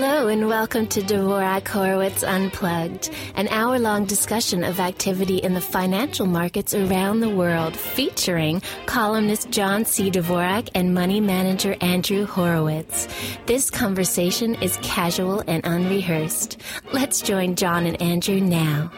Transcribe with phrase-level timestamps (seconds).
[0.00, 5.60] Hello and welcome to Dvorak Horowitz Unplugged, an hour long discussion of activity in the
[5.60, 10.08] financial markets around the world, featuring columnist John C.
[10.08, 13.08] Dvorak and money manager Andrew Horowitz.
[13.46, 16.58] This conversation is casual and unrehearsed.
[16.92, 18.92] Let's join John and Andrew now.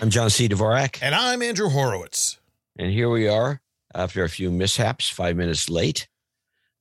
[0.00, 0.48] I'm John C.
[0.48, 1.00] Dvorak.
[1.02, 2.40] And I'm Andrew Horowitz.
[2.78, 3.60] And here we are
[3.94, 6.08] after a few mishaps, five minutes late.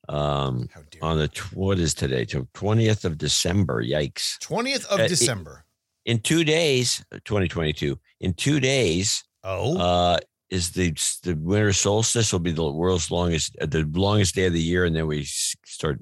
[0.08, 0.70] Um,
[1.02, 2.26] on the what is today?
[2.54, 3.84] Twentieth of December.
[3.84, 4.40] Yikes!
[4.40, 5.66] Twentieth of uh, December.
[6.06, 8.00] In two days, 2022.
[8.20, 9.24] In two days.
[9.44, 9.78] Oh.
[9.78, 10.18] Uh,
[10.50, 10.92] is the
[11.24, 14.86] the winter solstice will be the world's longest, uh, the longest day of the year,
[14.86, 16.00] and then we start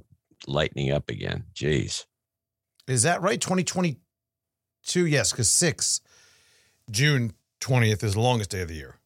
[0.47, 1.45] lightening up again.
[1.55, 2.05] Jeez.
[2.87, 3.39] Is that right?
[3.39, 5.05] 2022.
[5.05, 6.01] Yes, because six
[6.91, 8.99] June 20th is the longest day of the year.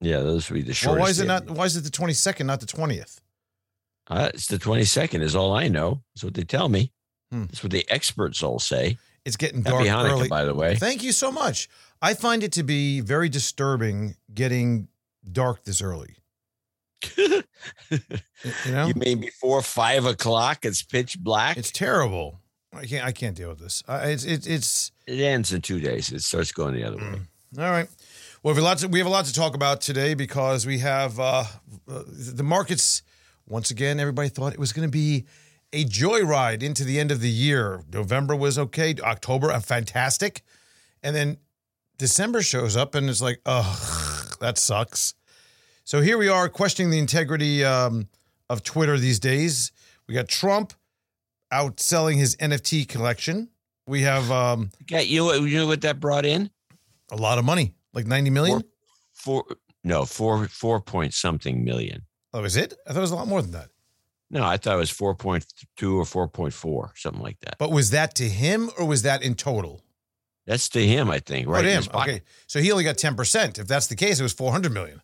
[0.00, 0.96] Yeah, those would be the shortest.
[0.96, 1.48] Well, why is it not?
[1.48, 3.20] Why is it the 22nd, not the 20th?
[4.08, 6.02] Uh, it's the 22nd, is all I know.
[6.14, 6.92] That's what they tell me.
[7.30, 7.46] Hmm.
[7.46, 8.98] That's what the experts all say.
[9.24, 10.28] It's getting dark Happy early.
[10.28, 10.76] by the way.
[10.76, 11.68] Thank you so much.
[12.00, 14.86] I find it to be very disturbing getting
[15.30, 16.16] dark this early.
[17.16, 17.42] you
[18.68, 20.64] know, you mean before five o'clock?
[20.64, 21.56] It's pitch black.
[21.56, 22.40] It's terrible.
[22.72, 23.04] I can't.
[23.04, 23.82] I can't deal with this.
[23.88, 24.24] Uh, it's.
[24.24, 24.92] It, it's.
[25.06, 26.12] It ends in two days.
[26.12, 27.14] It starts going the other mm.
[27.14, 27.20] way.
[27.58, 27.88] All right.
[28.42, 28.78] Well, we have a lot.
[28.78, 31.44] To, we have a lot to talk about today because we have uh,
[31.88, 33.02] uh the markets
[33.46, 35.26] once again, everybody thought it was going to be
[35.72, 37.82] a joyride into the end of the year.
[37.92, 40.42] November was okay, October, a fantastic.
[41.02, 41.38] And then
[41.98, 45.14] December shows up and it's like, ugh, that sucks.
[45.84, 48.08] So here we are questioning the integrity um,
[48.50, 49.70] of Twitter these days.
[50.08, 50.72] We got Trump
[51.52, 53.50] outselling his NFT collection.
[53.86, 56.50] We have um got you you know what that brought in?
[57.12, 58.64] A lot of money, like 90 million?
[59.12, 62.05] Four, four no, four four point something million.
[62.36, 62.74] Oh, is it?
[62.86, 63.70] I thought it was a lot more than that.
[64.30, 67.56] No, I thought it was 4.2 or 4.4, something like that.
[67.58, 69.80] But was that to him or was that in total?
[70.46, 71.64] That's to him, I think, right?
[71.64, 71.84] Oh, him.
[71.94, 72.22] Okay.
[72.46, 73.58] So he only got 10%.
[73.58, 75.00] If that's the case, it was 400 million.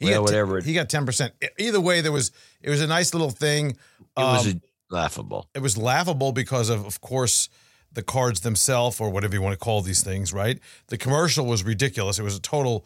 [0.00, 0.60] He well, whatever.
[0.60, 1.30] T- he got 10%.
[1.60, 3.70] Either way, there was it was a nice little thing.
[3.70, 3.76] It
[4.16, 4.56] um, was
[4.90, 5.48] laughable.
[5.54, 7.48] It was laughable because of of course
[7.92, 10.58] the cards themselves or whatever you want to call these things, right?
[10.88, 12.18] The commercial was ridiculous.
[12.18, 12.84] It was a total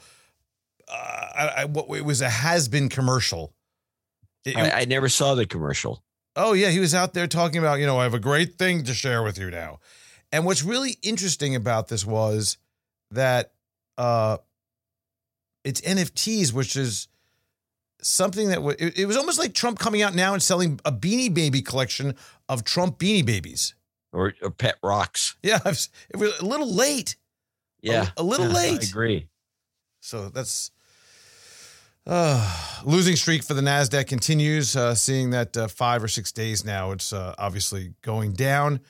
[0.92, 3.54] I, I, it was a has been commercial.
[4.44, 6.02] It, I, I never saw the commercial.
[6.34, 8.84] Oh yeah, he was out there talking about you know I have a great thing
[8.84, 9.80] to share with you now,
[10.30, 12.56] and what's really interesting about this was
[13.10, 13.52] that
[13.98, 14.38] uh,
[15.64, 17.08] it's NFTs, which is
[18.00, 20.92] something that w- it, it was almost like Trump coming out now and selling a
[20.92, 22.14] Beanie Baby collection
[22.48, 23.74] of Trump Beanie Babies
[24.12, 25.36] or, or pet rocks.
[25.42, 25.64] Yeah, it
[26.16, 27.16] was a little late.
[27.82, 28.80] Yeah, a, a little yeah, late.
[28.80, 29.28] I agree.
[30.00, 30.70] So that's
[32.06, 34.76] uh, losing streak for the Nasdaq continues.
[34.76, 38.80] Uh, seeing that uh, five or six days now, it's uh, obviously going down,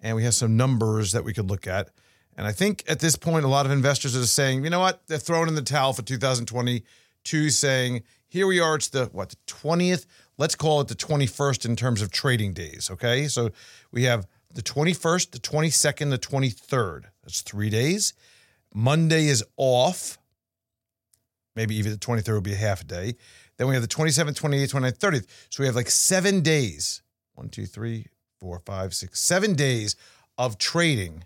[0.00, 1.90] and we have some numbers that we could look at.
[2.36, 5.06] And I think at this point, a lot of investors are saying, you know what,
[5.08, 8.76] they're throwing in the towel for 2022, saying, here we are.
[8.76, 10.06] It's the what the 20th.
[10.36, 12.90] Let's call it the 21st in terms of trading days.
[12.92, 13.50] Okay, so
[13.90, 17.04] we have the 21st, the 22nd, the 23rd.
[17.22, 18.12] That's three days.
[18.74, 20.17] Monday is off
[21.58, 23.16] maybe even the 23rd will be a half a day.
[23.56, 25.26] Then we have the 27th, 28th, 29th, 30th.
[25.50, 27.02] So we have like seven days
[27.34, 28.06] one, two, three,
[28.38, 29.96] four, five, six, seven days
[30.38, 31.24] of trading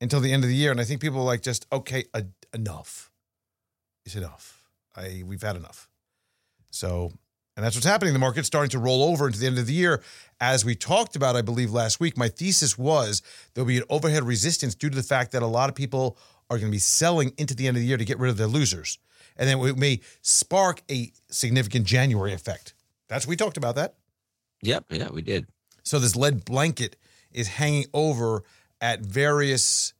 [0.00, 0.72] until the end of the year.
[0.72, 3.12] And I think people are like, just, okay, a- enough.
[4.04, 4.64] It's enough.
[4.96, 5.88] I We've had enough.
[6.70, 7.12] So,
[7.56, 8.14] and that's what's happening.
[8.14, 10.02] The market's starting to roll over into the end of the year.
[10.40, 13.22] As we talked about, I believe, last week, my thesis was
[13.54, 16.16] there'll be an overhead resistance due to the fact that a lot of people
[16.50, 18.36] are going to be selling into the end of the year to get rid of
[18.36, 18.98] their losers
[19.38, 22.74] and then it may spark a significant January effect.
[23.08, 23.94] That's we talked about that.
[24.62, 25.46] Yep, yeah, we did.
[25.84, 26.96] So this lead blanket
[27.30, 28.42] is hanging over
[28.80, 29.94] at various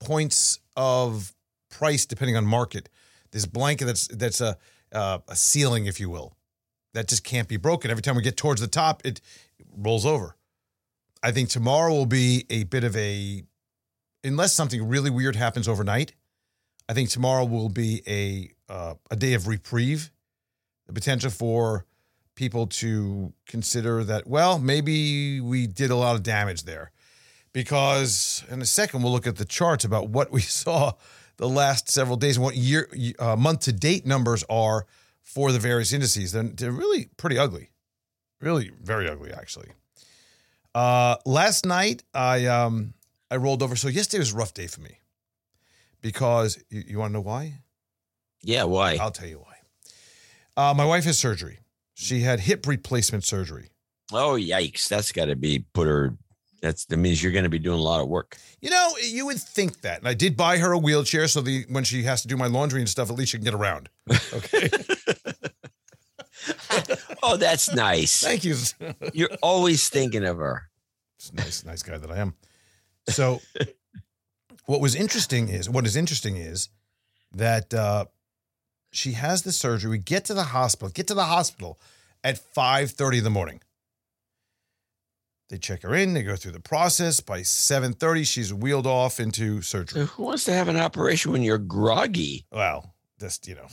[0.00, 1.34] points of
[1.68, 2.88] price depending on market.
[3.30, 4.56] This blanket that's that's a
[4.92, 6.34] uh, a ceiling, if you will,
[6.94, 7.90] that just can't be broken.
[7.90, 9.20] Every time we get towards the top, it
[9.76, 10.34] rolls over.
[11.22, 13.44] I think tomorrow will be a bit of a,
[14.24, 16.12] unless something really weird happens overnight.
[16.88, 20.10] I think tomorrow will be a uh, a day of reprieve,
[20.86, 21.86] the potential for
[22.34, 26.90] people to consider that well maybe we did a lot of damage there,
[27.52, 30.92] because in a second we'll look at the charts about what we saw
[31.36, 32.88] the last several days and what year
[33.18, 34.86] uh, month to date numbers are
[35.22, 36.32] for the various indices.
[36.32, 37.70] They're, they're really pretty ugly,
[38.40, 39.68] really very ugly actually.
[40.74, 42.94] Uh, last night I um
[43.30, 43.76] I rolled over.
[43.76, 44.98] So yesterday was a rough day for me
[46.00, 47.60] because you, you want to know why?
[48.42, 48.96] Yeah, why?
[49.00, 49.46] I'll tell you why.
[50.56, 51.58] Uh, my wife has surgery.
[51.94, 53.70] She had hip replacement surgery.
[54.12, 54.88] Oh yikes!
[54.88, 56.16] That's got to be put her.
[56.60, 58.36] That's that means you're going to be doing a lot of work.
[58.60, 59.98] You know, you would think that.
[59.98, 62.46] And I did buy her a wheelchair so the when she has to do my
[62.46, 63.88] laundry and stuff, at least she can get around.
[64.32, 64.68] Okay.
[67.22, 68.20] oh, that's nice.
[68.20, 68.56] Thank you.
[69.12, 70.70] You're always thinking of her.
[71.18, 72.34] It's a nice, nice guy that I am.
[73.08, 73.40] So,
[74.66, 76.68] what was interesting is what is interesting is
[77.32, 78.06] that uh,
[78.92, 79.90] she has the surgery.
[79.90, 80.90] We get to the hospital.
[80.90, 81.80] Get to the hospital
[82.22, 83.60] at five thirty in the morning.
[85.48, 86.14] They check her in.
[86.14, 87.20] They go through the process.
[87.20, 90.02] By seven thirty, she's wheeled off into surgery.
[90.02, 92.46] So who wants to have an operation when you're groggy?
[92.52, 93.62] Well, just you know,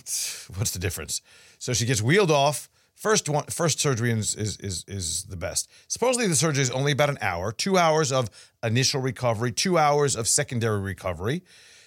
[0.56, 1.22] what's the difference?
[1.60, 2.70] So she gets wheeled off.
[2.98, 5.70] First one, first surgery is, is is is the best.
[5.88, 8.28] Supposedly the surgery is only about an hour, two hours of
[8.64, 11.44] initial recovery, two hours of secondary recovery.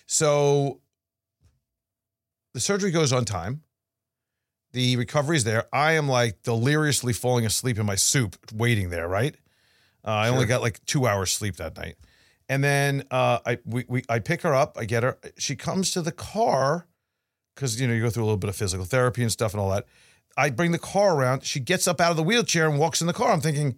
[0.07, 0.81] So
[2.55, 3.63] the surgery goes on time.
[4.73, 5.65] The recovery is there.
[5.73, 9.09] I am like deliriously falling asleep in my soup, waiting there.
[9.09, 9.35] Right.
[10.05, 11.97] Uh, I only got like two hours sleep that night,
[12.49, 14.79] and then uh, I we, we I pick her up.
[14.79, 15.19] I get her.
[15.39, 16.87] She comes to the car
[17.57, 19.61] because you know you go through a little bit of physical therapy and stuff and
[19.61, 19.87] all that.
[20.37, 21.45] I bring the car around.
[21.45, 23.33] She gets up out of the wheelchair and walks in the car.
[23.33, 23.77] I'm thinking,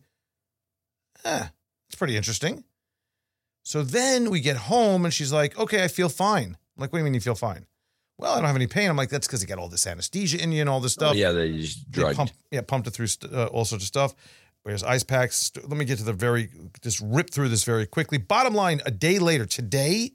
[1.25, 1.47] eh,
[1.89, 2.65] it's pretty interesting.
[3.65, 6.57] So then we get home and she's like, okay, I feel fine.
[6.77, 7.67] I'm like, what do you mean you feel fine?
[8.19, 8.89] Well, I don't have any pain.
[8.91, 11.07] I'm like, that's because you got all this anesthesia in you and all this Oh,
[11.07, 11.17] stuff.
[11.17, 12.17] yeah, they just They drugged.
[12.17, 14.15] pump, yeah, pumped it through uh, all sorts of stuff.
[14.65, 15.51] Whereas ice packs.
[15.57, 16.49] Let me get to the very,
[16.83, 18.19] just rip through this very quickly.
[18.19, 20.13] Bottom line, a day later, today,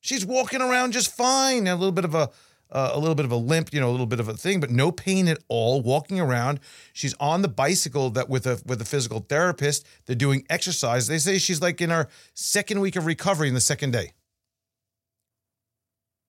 [0.00, 1.68] she's walking around just fine.
[1.68, 2.30] A little bit of a,
[2.72, 4.58] uh, a little bit of a limp, you know, a little bit of a thing,
[4.58, 5.82] but no pain at all.
[5.82, 6.58] Walking around,
[6.92, 9.86] she's on the bicycle that with a with a physical therapist.
[10.06, 11.06] They're doing exercise.
[11.06, 14.12] They say she's like in her second week of recovery in the second day.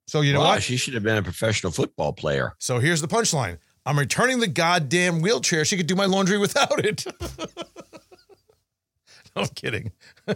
[0.07, 0.63] So you know Wow, what?
[0.63, 2.53] She should have been a professional football player.
[2.59, 3.57] So here's the punchline.
[3.85, 5.65] I'm returning the goddamn wheelchair.
[5.65, 7.05] She could do my laundry without it.
[9.35, 9.91] no, I'm kidding.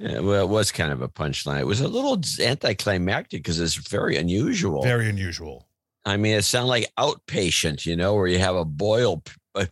[0.00, 1.60] Yeah, well, it was kind of a punchline.
[1.60, 4.82] It was a little anticlimactic because it's very unusual.
[4.82, 5.68] Very unusual.
[6.06, 9.22] I mean, it sounded like outpatient, you know, where you have a boil,
[9.58, 9.66] you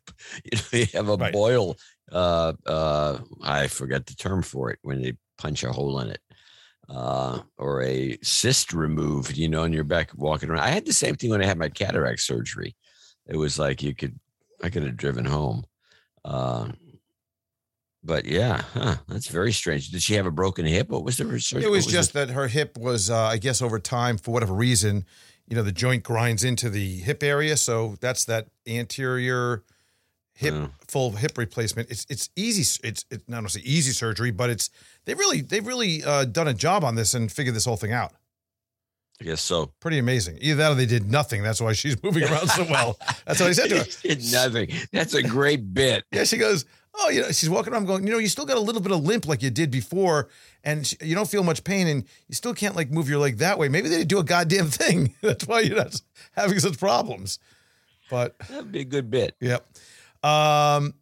[0.53, 1.33] know, you have a Right.
[1.33, 1.77] boil.
[2.13, 6.21] Uh, uh, I forget the term for it when they punch a hole in it,
[6.91, 10.63] uh, or a cyst removed, you know, and you're back walking around.
[10.63, 12.77] I had the same thing when I had my cataract surgery.
[13.27, 14.21] It was like you could,
[14.63, 15.65] I could have driven home.
[16.23, 16.69] Uh,
[18.05, 19.91] but yeah, huh, that's very strange.
[19.91, 20.89] Did she have a broken hip?
[20.89, 21.63] What was the research?
[21.63, 25.05] It was just that her hip was, uh, I guess, over time, for whatever reason,
[25.49, 27.57] you know, the joint grinds into the hip area.
[27.57, 29.63] So that's that anterior
[30.35, 30.71] hip, Oh.
[30.87, 31.91] full hip replacement.
[31.91, 32.63] It's it's easy.
[32.87, 34.71] It's it's not say easy surgery, but it's
[35.05, 37.93] they really they've really uh, done a job on this and figured this whole thing
[37.93, 38.13] out.
[39.21, 39.73] I guess so.
[39.81, 40.39] Pretty amazing.
[40.41, 41.43] Either that or they did nothing.
[41.43, 42.97] That's why she's moving around so well.
[43.27, 43.85] That's what I said to her.
[44.03, 44.71] Did nothing.
[44.93, 46.05] That's a great bit.
[46.13, 46.67] Yeah, she goes,
[46.99, 48.93] oh, you know, she's walking around going, you know, you still got a little bit
[48.93, 50.29] of limp like you did before,
[50.65, 53.39] and sh- you don't feel much pain, and you still can't like move your leg
[53.39, 53.69] that way.
[53.69, 55.15] Maybe they didn't do a goddamn thing.
[55.23, 56.01] That's why you're not
[56.33, 57.39] having such problems.
[58.11, 59.37] But That'd be a good bit.
[59.41, 59.67] yep.
[60.23, 60.95] Um,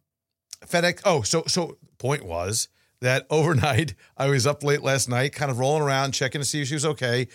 [0.65, 1.01] FedEx.
[1.05, 2.67] Oh, so so point was
[3.01, 6.61] that overnight I was up late last night, kind of rolling around, checking to see
[6.61, 7.27] if she was okay,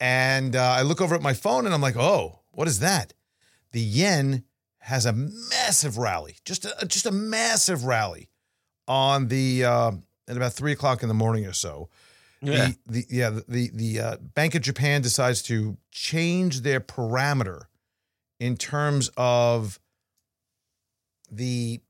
[0.00, 3.12] and uh, I look over at my phone and I'm like, oh, what is that?
[3.72, 4.44] The yen
[4.90, 8.28] has a massive rally, just a just a massive rally
[8.88, 9.92] on the uh,
[10.28, 11.88] at about three o'clock in the morning or so.
[12.42, 12.66] Yeah.
[12.66, 17.62] The, the yeah the the, uh, Bank of Japan decides to change their parameter
[18.40, 19.78] in terms of
[21.30, 21.80] the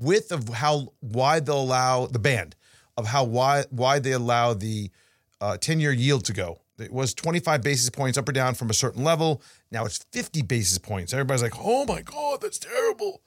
[0.00, 2.54] width of how wide they'll allow the band
[2.98, 4.90] of how wide wide they allow the
[5.40, 6.60] uh, 10 year yield to go.
[6.78, 9.42] It was 25 basis points up or down from a certain level.
[9.74, 11.12] Now it's 50 basis points.
[11.12, 13.20] Everybody's like, oh my God, that's terrible.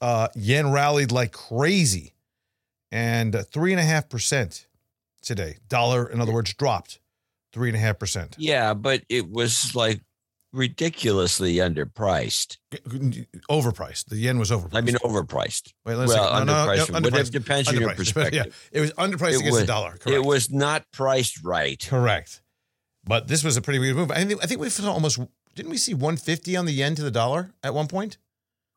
[0.00, 2.14] Uh, yen rallied like crazy
[2.92, 4.68] and uh, three and a half percent
[5.20, 5.56] today.
[5.68, 7.00] Dollar, in other words, dropped
[7.52, 8.36] three and a half percent.
[8.38, 10.00] Yeah, but it was like
[10.52, 12.58] ridiculously underpriced.
[13.50, 14.06] Overpriced.
[14.06, 14.74] The yen was overpriced.
[14.76, 15.72] I mean, overpriced.
[15.84, 16.32] Wait, let's well.
[16.32, 17.02] No, no, no, underpriced.
[17.02, 18.34] but it depends on your perspective.
[18.46, 19.90] yeah, it was underpriced It against was- the dollar.
[19.90, 20.08] Correct.
[20.10, 21.84] It was not priced right.
[21.84, 22.42] correct.
[23.02, 24.10] But this was a pretty weird move.
[24.10, 25.18] I think I think we saw almost
[25.60, 28.16] didn't we see 150 on the yen to the dollar at one point?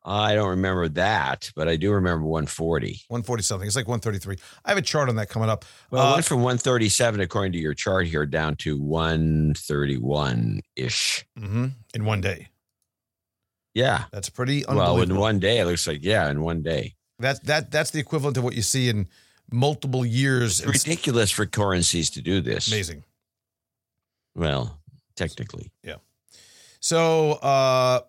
[0.04, 3.04] I don't remember that, but I do remember 140.
[3.08, 3.66] 140 something.
[3.66, 4.36] It's like 133.
[4.62, 5.64] I have a chart on that coming up.
[5.90, 11.24] Well, it Uh, went from 137, according to your chart here, down to 131 ish.
[11.38, 12.48] mhm, in one day.
[13.72, 14.04] Yeah.
[14.12, 16.96] That's pretty Well, in one day, it looks like, yeah, in one day.
[17.18, 19.08] that that that's the equivalent of what you see in
[19.50, 20.60] multiple years.
[20.60, 22.68] It's ridiculous for currencies to do this.
[22.68, 23.04] amazing.
[24.34, 24.78] Well,
[25.16, 25.72] technically.
[26.84, 28.00] So, uh,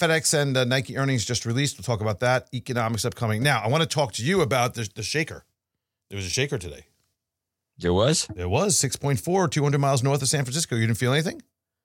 [0.00, 1.76] FedEx and uh, Nike earnings just released.
[1.76, 2.48] We'll talk about that.
[2.54, 3.42] Economics upcoming.
[3.42, 5.44] Now, I want to talk to you about the, the shaker.
[6.08, 6.86] There was a shaker today.
[7.76, 8.26] There was?
[8.34, 10.76] There was 6.4, 200 miles north of San Francisco.
[10.76, 11.42] You didn't feel anything?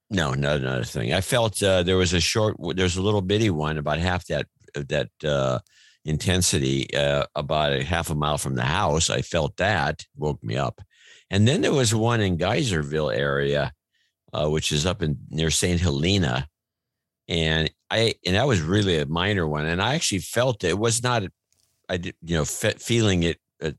[0.10, 1.12] No, not another thing.
[1.12, 4.46] I felt uh, there was a short, there's a little bitty one about half that
[4.76, 5.60] that uh,
[6.06, 9.10] intensity, uh, about a half a mile from the house.
[9.10, 10.82] I felt that woke me up,
[11.30, 13.74] and then there was one in Geyserville area,
[14.34, 16.48] uh, which is up in near Saint Helena,
[17.28, 20.80] and I and that was really a minor one, and I actually felt it, it
[20.80, 21.24] was not,
[21.88, 23.40] I did you know fe- feeling it.
[23.60, 23.78] it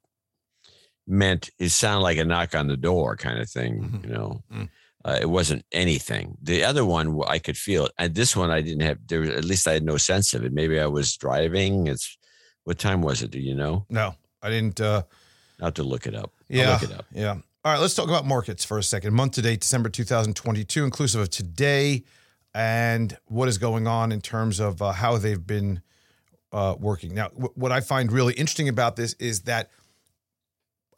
[1.06, 4.04] meant it sounded like a knock on the door kind of thing, Mhm.
[4.06, 4.42] you know.
[4.52, 4.68] Mm.
[5.06, 6.34] Uh, it wasn't anything.
[6.42, 7.92] The other one I could feel it.
[7.98, 8.98] And this one I didn't have.
[9.06, 10.52] There, was- at least I had no sense of it.
[10.54, 11.88] Maybe I was driving.
[11.88, 12.16] It's
[12.64, 13.30] what time was it?
[13.30, 13.84] Do you know?
[13.90, 14.80] No, I didn't.
[14.80, 15.02] Uh,
[15.60, 16.32] I'll to look it up.
[16.50, 16.72] I'll Yeah.
[16.72, 17.04] look it up.
[17.12, 17.36] Yeah.
[17.66, 19.14] All right, let's talk about markets for a second.
[19.14, 22.04] Month to date, December 2022, inclusive of today,
[22.54, 25.80] and what is going on in terms of uh, how they've been
[26.52, 27.14] uh, working.
[27.14, 29.70] Now, w- what I find really interesting about this is that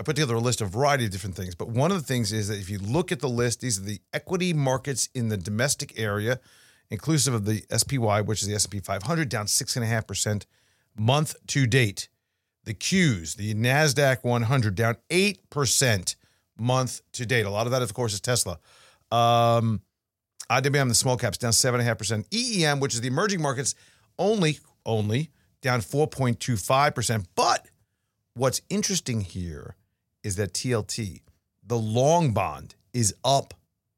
[0.00, 2.02] I put together a list of a variety of different things, but one of the
[2.02, 5.28] things is that if you look at the list, these are the equity markets in
[5.28, 6.40] the domestic area,
[6.90, 10.46] inclusive of the SPY, which is the S&P 500, down six and a half percent
[10.99, 12.08] month to date.
[12.64, 16.16] The Qs, the Nasdaq 100, down eight percent
[16.58, 17.46] month to date.
[17.46, 18.58] A lot of that, of course, is Tesla.
[19.10, 19.80] Um,
[20.50, 22.28] IWM, the small caps, down seven and a half percent.
[22.30, 23.75] EEM, which is the emerging markets,
[24.18, 25.30] only only
[25.62, 27.26] down four point two five percent.
[27.34, 27.66] But
[28.34, 29.76] what's interesting here
[30.22, 31.22] is that TLT,
[31.64, 33.54] the long bond, is up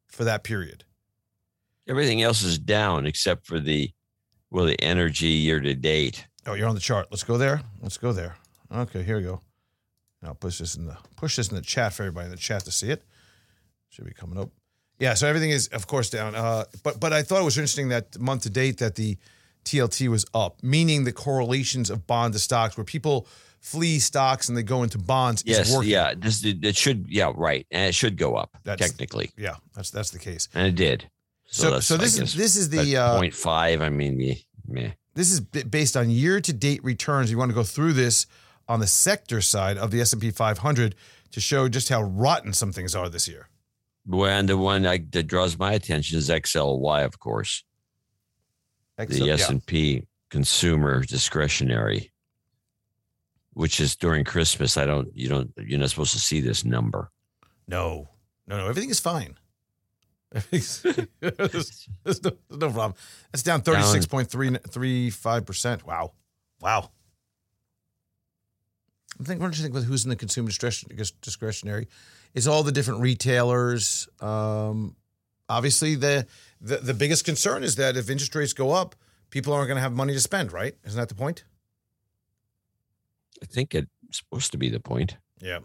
[0.06, 0.84] for that period.
[1.86, 3.90] Everything else is down except for the
[4.50, 6.26] well, the energy year to date.
[6.46, 7.08] Oh, you're on the chart.
[7.10, 7.60] Let's go there.
[7.82, 8.36] Let's go there.
[8.74, 9.40] Okay, here we go.
[10.22, 12.64] Now push this in the push this in the chat for everybody in the chat
[12.64, 13.02] to see it.
[13.90, 14.50] Should be coming up.
[14.98, 16.34] Yeah, so everything is of course down.
[16.34, 19.16] Uh, but but I thought it was interesting that month to date that the
[19.64, 23.26] TLT was up, meaning the correlations of bond to stocks, where people
[23.60, 25.42] flee stocks and they go into bonds.
[25.42, 25.90] is Yes, working.
[25.90, 26.14] yeah.
[26.16, 30.10] This it should yeah right, and it should go up That's- technically, yeah, that's that's
[30.10, 30.48] the case.
[30.54, 31.08] and it did.
[31.50, 33.80] So so I this is this is the uh, 0.5.
[33.80, 34.90] I mean, meh.
[35.14, 37.30] This is based on year-to-date returns.
[37.30, 38.26] You want to go through this
[38.68, 40.94] on the sector side of the S&P 500
[41.32, 43.48] to show just how rotten some things are this year.
[44.06, 47.64] Well, and the one I, that draws my attention is XLY, of course,
[48.96, 49.32] Excel- the.
[49.32, 52.10] S and P consumer discretionary,
[53.52, 54.76] which is during Christmas.
[54.76, 57.10] I don't, you don't, you're not supposed to see this number.
[57.66, 58.08] No,
[58.46, 58.68] no, no.
[58.68, 59.36] Everything is fine.
[60.50, 62.94] There's, there's no, there's no problem.
[63.32, 65.84] It's down 36.35%.
[65.84, 66.12] Wow.
[66.60, 66.80] Wow.
[66.80, 66.90] I'm thinking, what do
[69.18, 71.88] you think with who's in the consumer discretionary?
[72.34, 74.08] is all the different retailers.
[74.20, 74.96] Um,
[75.48, 76.26] obviously, the,
[76.60, 78.94] the the biggest concern is that if interest rates go up,
[79.30, 80.74] people aren't going to have money to spend, right?
[80.84, 81.44] Isn't that the point?
[83.42, 85.16] I think it's supposed to be the point.
[85.40, 85.60] Yeah.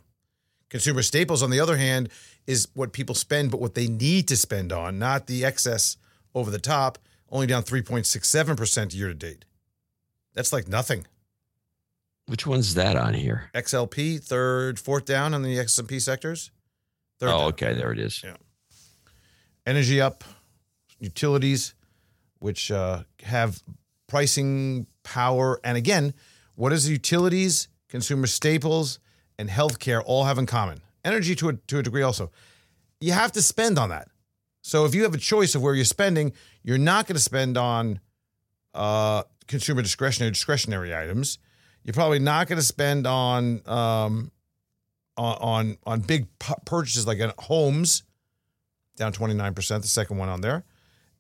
[0.69, 2.09] Consumer staples, on the other hand,
[2.47, 5.97] is what people spend, but what they need to spend on, not the excess
[6.33, 6.97] over the top,
[7.29, 9.45] only down 3.67% year to date.
[10.33, 11.05] That's like nothing.
[12.27, 13.49] Which one's that on here?
[13.53, 16.51] XLP, third, fourth down on the S&P sectors.
[17.19, 17.47] Third oh, down.
[17.49, 18.23] okay, there it is.
[18.23, 18.35] Yeah.
[19.65, 20.23] Energy up,
[20.99, 21.73] utilities,
[22.39, 23.61] which uh, have
[24.07, 25.59] pricing power.
[25.63, 26.13] And again,
[26.55, 28.99] what does utilities, consumer staples,
[29.37, 30.81] and healthcare all have in common?
[31.03, 32.31] Energy to a, to a degree also.
[33.01, 34.07] You have to spend on that.
[34.61, 36.31] So if you have a choice of where you're spending,
[36.63, 37.99] you're not going to spend on
[38.73, 41.37] uh, consumer discretionary discretionary items.
[41.83, 44.31] You're probably not going to spend on um,
[45.17, 46.27] on on, big
[46.65, 48.03] purchases like uh, homes,
[48.95, 50.63] down 29%, the second one on there.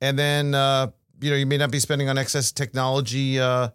[0.01, 0.87] And then, uh,
[1.21, 3.69] you know, you may not be spending on excess technology uh,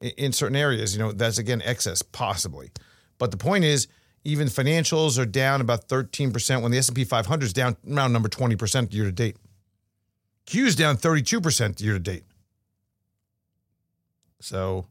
[0.00, 0.94] in, in certain areas.
[0.94, 2.70] You know, that's again excess, possibly.
[3.18, 3.88] But the point is,
[4.24, 8.92] even financials are down about 13% when the S&P 500 is down around number 20%
[8.92, 9.36] year to date.
[10.46, 12.24] Q's down 32% year to date.
[14.40, 14.86] So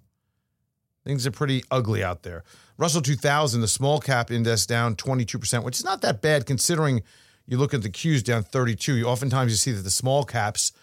[1.07, 2.43] things are pretty ugly out there.
[2.77, 7.01] Russell 2000, the small cap index down 22%, which is not that bad considering
[7.47, 8.97] you look at the Qs down 32.
[8.97, 10.73] You oftentimes you see that the small caps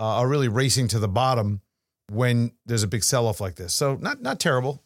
[0.00, 1.60] uh, are really racing to the bottom
[2.10, 3.72] when there's a big sell-off like this.
[3.72, 4.82] So not not terrible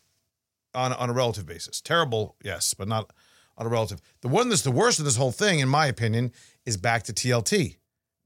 [0.74, 1.80] on on a relative basis.
[1.80, 3.10] Terrible, yes, but not
[3.56, 4.02] on a relative.
[4.20, 6.32] The one that's the worst of this whole thing, in my opinion,
[6.66, 7.76] is back to TLT,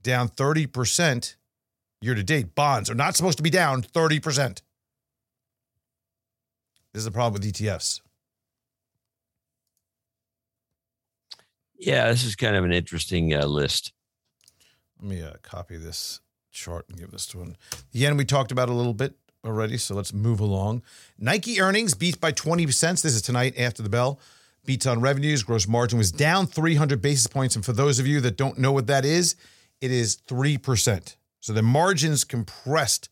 [0.03, 1.37] down 30%
[2.01, 2.55] year to date.
[2.55, 4.63] Bonds are not supposed to be down 30%.
[6.97, 8.01] This is the problem with ETFs.
[11.79, 13.93] Yeah, this is kind of an interesting uh, list.
[14.99, 17.59] Let me uh, copy this chart and give this to one.
[17.93, 20.81] The yen we talked about a little bit already, so let's move along.
[21.19, 23.03] Nike earnings beat by 20 cents.
[23.03, 24.19] This is tonight after the bell.
[24.65, 25.43] Beats on revenues.
[25.43, 27.57] Gross margin was down 300 basis points.
[27.57, 29.37] And for those of you that don't know what that is,
[29.83, 31.17] it is 3%.
[31.41, 33.11] So the margins compressed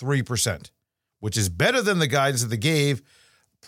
[0.00, 0.70] 3%,
[1.18, 3.02] which is better than the guidance that they gave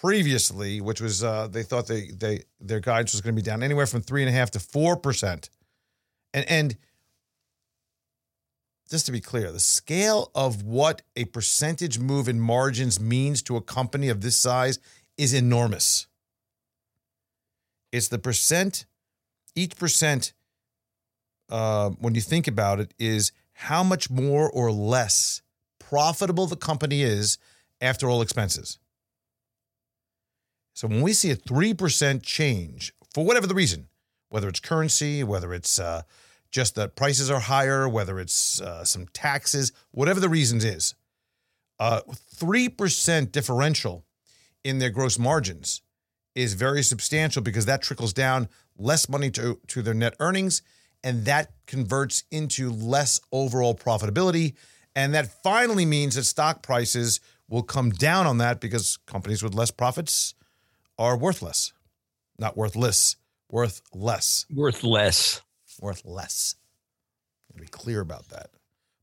[0.00, 3.62] previously, which was uh, they thought they they their guidance was going to be down
[3.62, 5.50] anywhere from three and a half to four percent.
[6.32, 6.76] And and
[8.90, 13.56] just to be clear, the scale of what a percentage move in margins means to
[13.56, 14.78] a company of this size
[15.16, 16.06] is enormous.
[17.90, 18.84] It's the percent,
[19.54, 20.34] each percent,
[21.50, 25.42] uh, when you think about it, is how much more or less
[25.78, 27.38] profitable the company is
[27.80, 28.78] after all expenses.
[30.76, 33.88] So when we see a 3% change, for whatever the reason,
[34.28, 36.02] whether it's currency, whether it's uh,
[36.50, 40.94] just that prices are higher, whether it's uh, some taxes, whatever the reasons is,
[41.78, 44.04] a 3% differential
[44.64, 45.80] in their gross margins
[46.34, 50.60] is very substantial because that trickles down less money to, to their net earnings
[51.02, 54.52] and that converts into less overall profitability.
[54.94, 59.54] And that finally means that stock prices will come down on that because companies with
[59.54, 60.34] less profits
[60.98, 61.72] are worthless.
[62.38, 63.16] Not worthless,
[63.50, 64.46] worth less.
[64.52, 65.42] Worth less.
[65.80, 66.54] Worth less.
[67.54, 68.50] To be clear about that.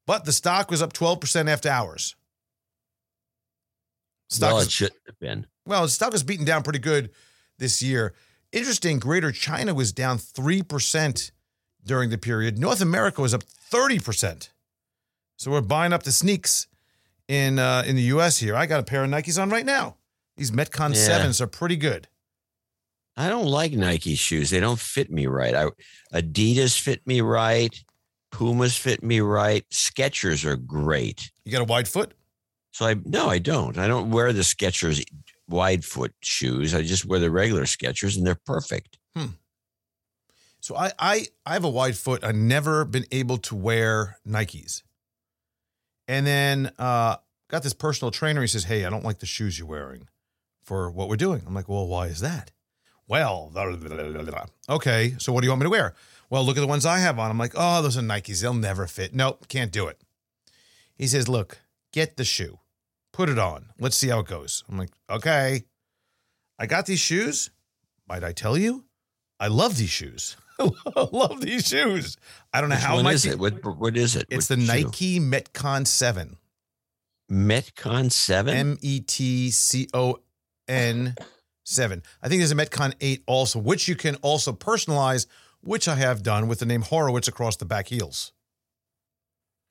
[0.06, 2.16] But the stock was up 12% after hours.
[4.30, 5.48] Stock well, it should have been.
[5.66, 7.12] Well, the stock was beaten down pretty good
[7.58, 8.14] this year.
[8.52, 11.32] Interesting, Greater China was down 3%
[11.84, 12.58] during the period.
[12.60, 14.50] North America was up 30%.
[15.38, 16.68] So we're buying up the sneaks
[17.28, 18.56] in uh, in the US here.
[18.56, 19.98] I got a pair of Nikes on right now.
[20.38, 21.26] These Metcon yeah.
[21.26, 22.08] 7s are pretty good.
[23.16, 24.50] I don't like Nike shoes.
[24.50, 25.54] They don't fit me right.
[25.54, 25.70] I,
[26.14, 27.74] Adidas fit me right.
[28.32, 29.64] Pumas fit me right.
[29.72, 31.32] Skechers are great.
[31.46, 32.14] You got a wide foot?
[32.72, 33.78] So I no, I don't.
[33.78, 35.04] I don't wear the Skechers
[35.48, 36.74] wide foot shoes.
[36.74, 38.98] I just wear the regular Skechers, and they're perfect.
[39.16, 39.34] Hmm.
[40.60, 42.24] So I I I have a wide foot.
[42.24, 44.82] I've never been able to wear Nikes.
[46.08, 47.18] And then uh,
[47.50, 48.42] got this personal trainer.
[48.42, 50.08] He says, "Hey, I don't like the shoes you're wearing."
[50.64, 51.44] For what we're doing.
[51.46, 52.52] I'm like, well, why is that?
[53.08, 55.16] Well, blah, blah, blah, okay.
[55.20, 55.94] So what do you want me to wear?
[56.30, 57.30] Well, look at the ones I have on.
[57.30, 58.42] I'm like, oh, those are Nikes.
[58.42, 59.14] They'll never fit.
[59.14, 60.02] Nope, can't do it.
[60.96, 61.60] He says, look,
[61.92, 62.60] get the shoe,
[63.12, 63.68] put it on.
[63.80, 64.64] Let's see how it goes.
[64.70, 65.66] I'm like, okay.
[66.58, 67.50] I got these shoes.
[68.08, 68.86] Might I tell you?
[69.40, 70.38] I love these shoes.
[70.60, 72.18] I love these shoes.
[72.54, 73.38] I don't know Which how one is it.
[73.38, 74.28] What, what is it?
[74.30, 74.66] It's the shoe?
[74.66, 76.38] Nike Metcon Seven.
[77.32, 78.56] Metcon Seven.
[78.56, 80.20] M E T C O
[80.68, 81.16] N
[81.64, 82.04] seven.
[82.22, 85.26] I think there's a Metcon eight also, which you can also personalize,
[85.62, 88.34] which I have done with the name Horowitz across the back heels.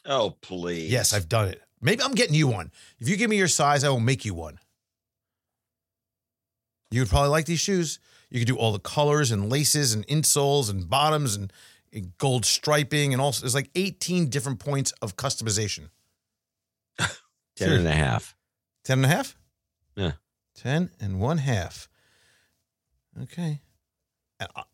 [0.05, 0.91] Oh please!
[0.91, 1.63] Yes, I've done it.
[1.81, 2.71] Maybe I'm getting you one.
[2.99, 4.59] If you give me your size, I will make you one.
[6.91, 7.99] You would probably like these shoes.
[8.31, 11.53] You could do all the colors and laces and insoles and bottoms and
[12.19, 15.91] gold striping and also there's like 18 different points of customization.
[17.57, 18.35] 10 and a half.
[18.85, 19.37] 10 and a half?
[19.95, 20.13] Yeah.
[20.63, 21.89] 10 and one half.
[23.23, 23.61] Okay.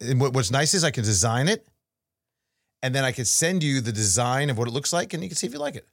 [0.00, 1.66] And what's nice is I can design it
[2.82, 5.28] and then I can send you the design of what it looks like and you
[5.28, 5.86] can see if you like it.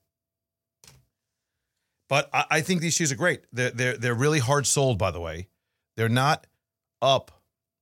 [2.08, 3.46] But I, I think these shoes are great.
[3.52, 5.48] They're, they're, they're really hard sold, by the way.
[5.98, 6.46] They're not
[7.02, 7.32] up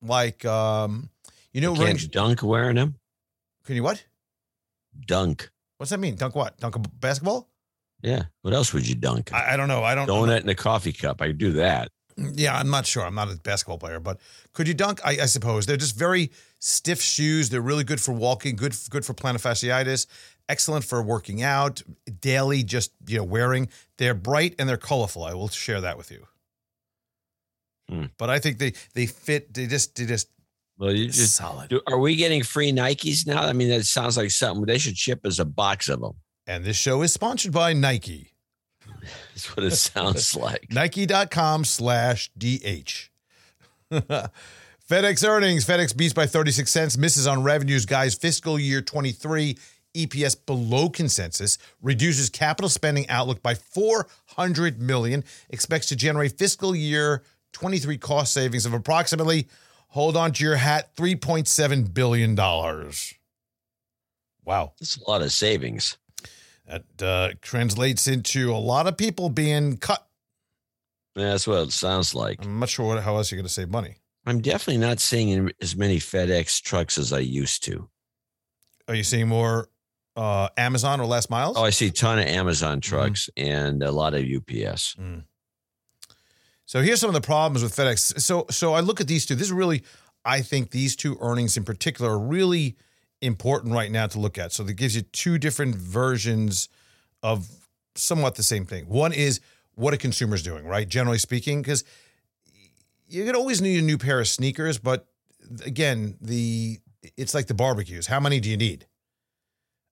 [0.02, 1.10] like, um,
[1.52, 2.96] you know, you running, dunk wearing them.
[3.66, 4.04] Can you what?
[5.08, 5.50] Dunk.
[5.78, 6.16] What's that mean?
[6.16, 6.58] Dunk what?
[6.58, 7.50] Dunk a basketball?
[8.02, 8.24] Yeah.
[8.42, 9.34] What else would you dunk?
[9.34, 9.84] I, I don't know.
[9.84, 10.08] I don't.
[10.08, 11.22] Donut in a coffee cup.
[11.22, 11.90] I do that.
[12.18, 13.06] Yeah, I'm not sure.
[13.06, 14.20] I'm not a basketball player, but
[14.54, 15.00] could you dunk?
[15.04, 17.50] I, I, suppose they're just very stiff shoes.
[17.50, 20.08] They're really good for walking, good good for plantar fasciitis,
[20.50, 21.82] excellent for working out,
[22.22, 23.70] daily just you know wearing.
[23.98, 25.24] They're bright and they're colorful.
[25.24, 26.28] I will share that with you.
[27.90, 28.06] Hmm.
[28.18, 29.54] But I think they they fit.
[29.54, 30.30] They just they just.
[30.78, 31.70] Well, you just solid.
[31.70, 33.44] Do, are we getting free Nikes now?
[33.44, 36.14] I mean, that sounds like something they should ship as a box of them.
[36.48, 38.33] And this show is sponsored by Nike.
[39.34, 40.68] That's what it sounds like.
[40.72, 43.10] Nike.com slash DH.
[43.92, 45.66] FedEx earnings.
[45.66, 47.86] FedEx beats by 36 cents, misses on revenues.
[47.86, 49.58] Guys, fiscal year 23
[49.96, 57.24] EPS below consensus, reduces capital spending outlook by 400 million, expects to generate fiscal year
[57.54, 59.48] 23 cost savings of approximately,
[59.90, 62.36] hold on to your hat, $3.7 billion.
[64.46, 64.74] Wow.
[64.80, 65.98] That's a lot of savings.
[66.68, 70.06] That uh, translates into a lot of people being cut.
[71.16, 72.44] Yeah, that's what it sounds like.
[72.44, 73.98] I'm not sure what, how else you're going to save money.
[74.26, 77.90] I'm definitely not seeing as many FedEx trucks as I used to.
[78.88, 79.68] Are you seeing more
[80.16, 81.58] uh, Amazon or last miles?
[81.58, 82.90] Oh, I see a ton of Amazon Mm-hmm.
[82.96, 84.96] trucks and a lot of UPS.
[86.66, 88.20] So here's some of the problems with FedEx.
[88.22, 89.36] So so I look at these two.
[89.36, 89.84] This is really,
[90.24, 92.78] I think these two earnings in particular are really
[93.24, 94.52] important right now to look at.
[94.52, 96.70] So that gives you two different versions
[97.22, 97.48] of
[97.96, 98.86] somewhat the same thing.
[98.86, 99.40] One is
[99.76, 100.88] what a consumer's doing, right?
[100.88, 101.84] Generally speaking, because
[103.08, 105.08] you could always need a new pair of sneakers, but
[105.66, 106.80] again, the
[107.18, 108.08] it's like the barbecues.
[108.08, 108.88] How many do you need?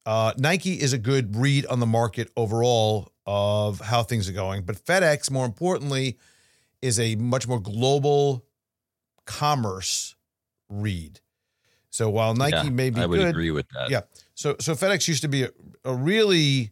[0.05, 4.63] Uh, Nike is a good read on the market overall of how things are going,
[4.63, 6.17] but FedEx, more importantly,
[6.81, 8.45] is a much more global
[9.25, 10.15] commerce
[10.69, 11.19] read.
[11.91, 13.89] So while Nike Yeah, may be I would good, agree with that.
[13.91, 14.01] yeah.
[14.33, 15.49] So so FedEx used to be a,
[15.85, 16.71] a really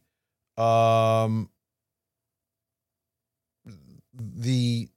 [0.57, 1.49] um
[4.13, 4.89] the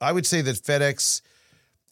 [0.00, 1.22] I would say that FedEx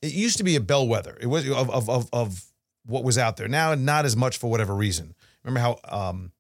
[0.00, 1.16] it used to be a bellwether.
[1.20, 2.44] It was of of of, of
[2.86, 3.48] what was out there.
[3.48, 5.14] Now not as much for whatever reason.
[5.44, 6.32] Remember how um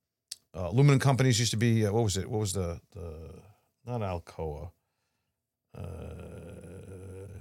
[0.54, 2.28] uh, aluminum companies used to be uh, what was it?
[2.30, 3.30] What was the the
[3.86, 4.70] not Alcoa?
[5.76, 6.47] Uh,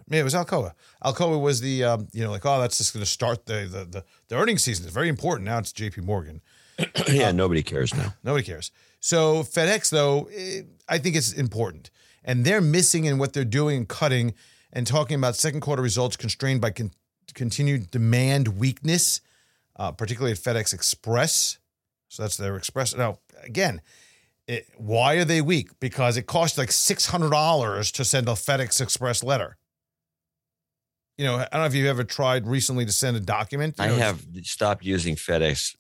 [0.09, 0.73] yeah, it was Alcoa.
[1.03, 3.85] Alcoa was the um, you know like oh that's just going to start the, the
[3.85, 4.85] the the earnings season.
[4.85, 5.45] It's very important.
[5.45, 6.01] Now it's J.P.
[6.01, 6.41] Morgan.
[7.07, 8.13] yeah, nobody cares now.
[8.23, 8.71] Nobody cares.
[8.99, 11.91] So FedEx, though, eh, I think it's important,
[12.23, 14.33] and they're missing in what they're doing and cutting,
[14.71, 16.91] and talking about second quarter results constrained by con-
[17.33, 19.21] continued demand weakness,
[19.75, 21.57] uh, particularly at FedEx Express.
[22.09, 22.95] So that's their Express.
[22.95, 23.81] Now, again,
[24.47, 25.79] it, why are they weak?
[25.79, 29.57] Because it costs like six hundred dollars to send a FedEx Express letter.
[31.17, 33.75] You know, I don't know if you've ever tried recently to send a document.
[33.79, 35.75] I know, have stopped using FedEx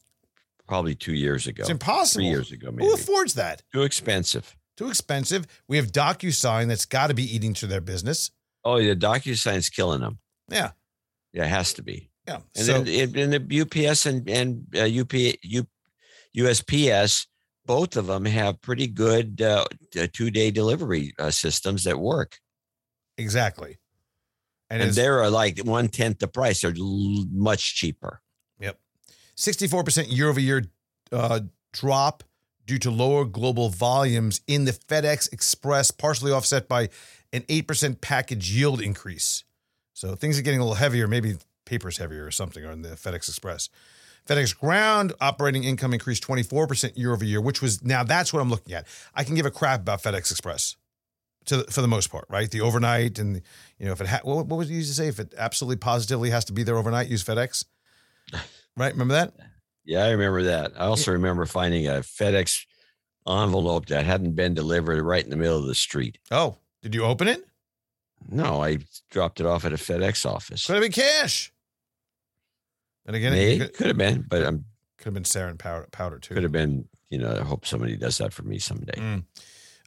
[0.67, 1.61] probably two years ago.
[1.61, 2.23] It's impossible.
[2.23, 2.85] Three years ago, maybe.
[2.85, 3.61] Who affords that?
[3.71, 4.55] Too expensive.
[4.75, 5.45] Too expensive.
[5.67, 8.31] We have DocuSign that's got to be eating to their business.
[8.63, 10.19] Oh, the DocuSign's killing them.
[10.49, 10.71] Yeah.
[11.33, 12.09] Yeah, it has to be.
[12.27, 12.39] Yeah.
[12.55, 15.67] And so, then it, and the UPS and and uh, UP, U,
[16.35, 17.27] USPS,
[17.65, 19.65] both of them have pretty good uh,
[20.13, 22.39] two day delivery uh, systems that work,
[23.17, 23.77] exactly.
[24.69, 26.61] And, and they're like one tenth the price.
[26.61, 28.21] They're much cheaper.
[28.59, 28.79] Yep,
[29.37, 30.63] 64% year over year
[31.11, 32.23] uh, drop
[32.65, 36.89] due to lower global volumes in the FedEx Express, partially offset by
[37.31, 39.43] an 8% package yield increase.
[39.93, 41.07] So things are getting a little heavier.
[41.07, 43.69] Maybe paper's heavier or something on the FedEx Express.
[44.27, 48.49] FedEx Ground operating income increased 24% year over year, which was now that's what I'm
[48.49, 48.85] looking at.
[49.15, 50.75] I can give a crap about FedEx Express
[51.47, 52.49] to for the most part, right?
[52.49, 53.41] The overnight and
[53.79, 55.77] you know if it ha- what, what was you used to say if it absolutely
[55.77, 57.65] positively has to be there overnight, use FedEx.
[58.77, 58.93] Right?
[58.93, 59.33] Remember that?
[59.85, 60.73] Yeah, I remember that.
[60.77, 62.67] I also remember finding a FedEx
[63.27, 66.19] envelope that hadn't been delivered right in the middle of the street.
[66.29, 67.43] Oh, did you open it?
[68.29, 68.77] No, I
[69.09, 70.67] dropped it off at a FedEx office.
[70.67, 71.51] Could have been cash.
[73.07, 74.65] And again, it could, could have been, but I'm
[74.97, 76.33] could have been sarin powder, powder too.
[76.35, 76.87] could have been.
[77.09, 78.93] You know, I hope somebody does that for me someday.
[78.99, 79.23] Mm.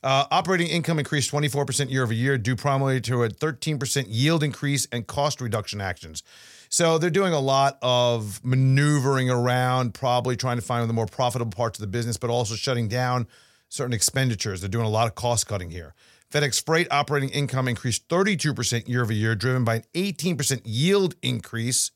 [0.02, 4.86] Uh, operating income increased 24% year over year, due primarily to a 13% yield increase
[4.90, 6.22] and cost reduction actions.
[6.70, 11.54] So they're doing a lot of maneuvering around, probably trying to find the more profitable
[11.54, 13.26] parts of the business, but also shutting down
[13.68, 14.60] certain expenditures.
[14.60, 15.94] They're doing a lot of cost cutting here.
[16.32, 21.90] FedEx Freight operating income increased 32% year over year, driven by an 18% yield increase.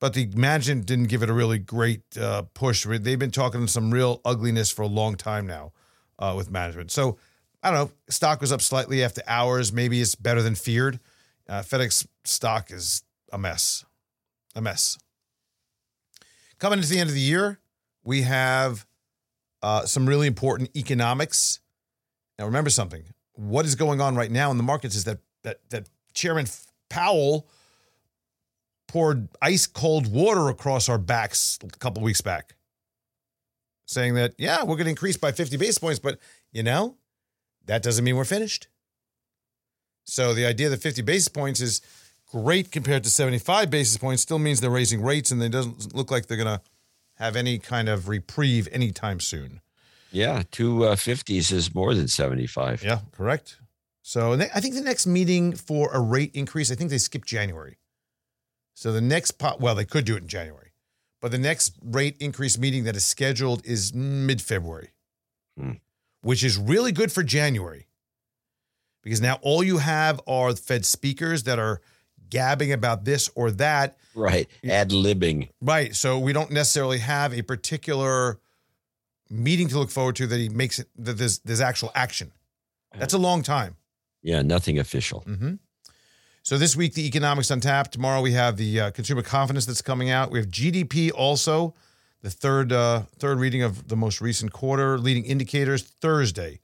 [0.00, 2.86] But the management didn't give it a really great uh, push.
[2.86, 5.72] They've been talking some real ugliness for a long time now
[6.18, 6.90] uh, with management.
[6.90, 7.18] So
[7.62, 7.92] I don't know.
[8.08, 9.72] Stock was up slightly after hours.
[9.72, 11.00] Maybe it's better than feared.
[11.48, 13.02] Uh, FedEx stock is
[13.32, 13.84] a mess,
[14.54, 14.98] a mess.
[16.58, 17.58] Coming into the end of the year,
[18.04, 18.86] we have
[19.62, 21.60] uh, some really important economics.
[22.38, 23.04] Now, remember something.
[23.34, 26.46] What is going on right now in the markets is that that that Chairman
[26.88, 27.48] Powell
[28.88, 32.54] poured ice cold water across our backs a couple weeks back,
[33.88, 36.18] saying that yeah, we're going to increase by 50 basis points, but
[36.52, 36.96] you know,
[37.66, 38.68] that doesn't mean we're finished.
[40.04, 41.80] So the idea that 50 basis points is
[42.30, 46.10] great compared to 75 basis points still means they're raising rates and it doesn't look
[46.10, 46.62] like they're going to
[47.14, 49.60] have any kind of reprieve anytime soon.
[50.12, 52.82] Yeah, two uh, 50s is more than 75.
[52.84, 53.56] Yeah, correct.
[54.02, 57.26] So they- I think the next meeting for a rate increase, I think they skipped
[57.28, 57.78] January.
[58.74, 60.67] So the next pot, well, they could do it in January,
[61.20, 64.90] but the next rate increase meeting that is scheduled is mid February,
[65.58, 65.72] Hmm.
[66.22, 67.86] which is really good for January
[69.02, 71.80] because now all you have are Fed speakers that are
[72.30, 73.96] gabbing about this or that.
[74.14, 74.48] Right.
[74.68, 75.48] Ad libbing.
[75.62, 75.94] Right.
[75.94, 78.38] So we don't necessarily have a particular
[79.30, 82.32] meeting to look forward to that he makes it that there's there's actual action.
[82.98, 83.76] That's a long time.
[84.22, 85.20] Yeah, nothing official.
[85.20, 85.54] hmm
[86.48, 87.90] So this week, the economics on tap.
[87.90, 90.30] Tomorrow we have the uh, consumer confidence that's coming out.
[90.30, 91.74] We have GDP also
[92.22, 96.60] the third uh, third reading of the most recent quarter, leading indicators Thursday.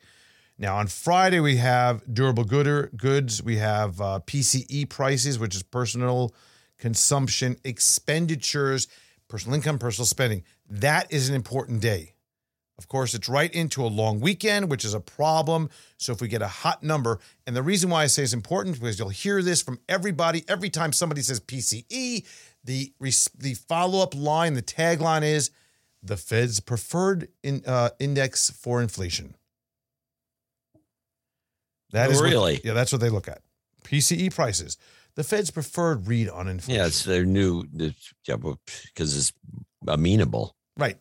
[0.56, 3.42] Now on Friday we have durable gooder, goods.
[3.42, 6.34] We have uh, PCE prices, which is personal
[6.78, 8.88] consumption expenditures,
[9.28, 10.44] personal income, personal spending.
[10.66, 12.13] That is an important day.
[12.76, 15.70] Of course, it's right into a long weekend, which is a problem.
[15.96, 18.80] So if we get a hot number, and the reason why I say it's important
[18.80, 22.26] because you'll hear this from everybody every time somebody says PCE,
[22.64, 22.92] the
[23.38, 25.50] the follow up line, the tagline is
[26.02, 29.34] the Fed's preferred in, uh, index for inflation.
[31.92, 33.40] That is really what, yeah, that's what they look at.
[33.84, 34.78] PCE prices,
[35.14, 36.80] the Fed's preferred read on inflation.
[36.80, 39.32] Yeah, it's their new yeah, because it's
[39.86, 40.56] amenable.
[40.76, 40.98] Right.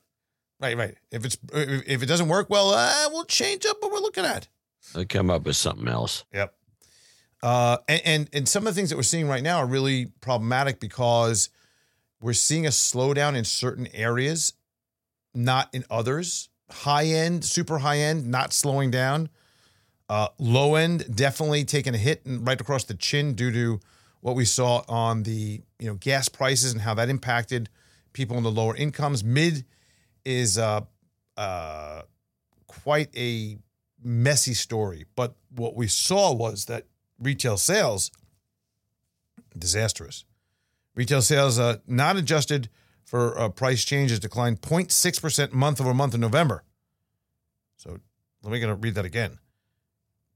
[0.63, 0.95] Right, right.
[1.11, 4.47] If it's if it doesn't work well, uh, we'll change up what we're looking at.
[4.95, 6.23] They come up with something else.
[6.33, 6.55] Yep.
[7.41, 10.05] Uh, and, and and some of the things that we're seeing right now are really
[10.21, 11.49] problematic because
[12.21, 14.53] we're seeing a slowdown in certain areas,
[15.35, 16.47] not in others.
[16.71, 19.27] High end, super high end, not slowing down.
[20.07, 23.81] Uh, low end, definitely taking a hit and right across the chin due to
[24.21, 27.67] what we saw on the you know gas prices and how that impacted
[28.13, 29.25] people in the lower incomes.
[29.25, 29.65] Mid
[30.25, 30.81] is uh,
[31.37, 32.01] uh,
[32.67, 33.57] quite a
[34.03, 35.05] messy story.
[35.15, 36.85] But what we saw was that
[37.19, 38.11] retail sales
[39.57, 40.25] disastrous.
[40.95, 42.69] Retail sales uh, not adjusted
[43.03, 46.63] for uh, price changes declined 0.6% month over month in November.
[47.77, 47.99] So
[48.43, 49.39] let me gonna read that again.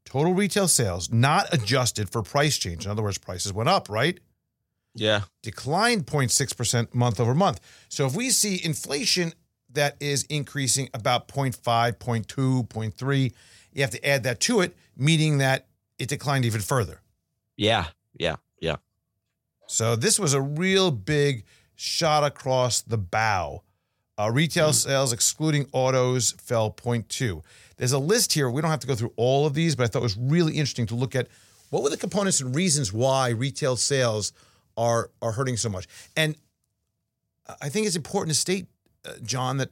[0.06, 2.86] Total retail sales not adjusted for price change.
[2.86, 4.20] In other words, prices went up, right?
[4.96, 5.22] Yeah.
[5.44, 7.60] Declined 0.6% month over month.
[7.90, 9.34] So if we see inflation
[9.78, 11.56] that is increasing about 0.5,
[11.98, 13.34] 0.2, 0.3.
[13.74, 17.02] You have to add that to it, meaning that it declined even further.
[17.56, 18.76] Yeah, yeah, yeah.
[19.68, 21.44] So this was a real big
[21.76, 23.64] shot across the bow.
[24.20, 24.74] Uh, retail mm.
[24.74, 27.44] sales, excluding autos, fell 0.2.
[27.78, 28.50] There's a list here.
[28.50, 30.54] We don't have to go through all of these, but I thought it was really
[30.54, 31.28] interesting to look at
[31.70, 34.34] what were the components and reasons why retail sales
[34.76, 35.88] are are hurting so much.
[36.16, 36.36] And
[37.62, 38.68] I think it's important to state
[39.24, 39.72] John, that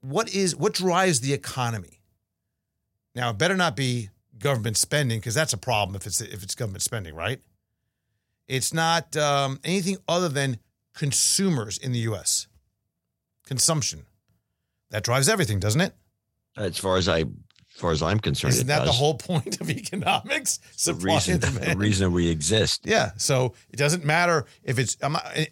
[0.00, 2.00] what is what drives the economy?
[3.14, 6.54] Now, it better not be government spending because that's a problem if it's if it's
[6.54, 7.40] government spending, right?
[8.46, 10.58] It's not um, anything other than
[10.94, 12.46] consumers in the U.S.
[13.44, 14.06] Consumption
[14.90, 15.94] that drives everything, doesn't it?
[16.56, 17.24] As far as I,
[17.78, 18.88] far as I'm concerned, isn't that does.
[18.88, 20.58] the whole point of economics?
[20.84, 22.82] the reason, the reason we exist.
[22.84, 23.12] Yeah.
[23.16, 24.96] So it doesn't matter if it's.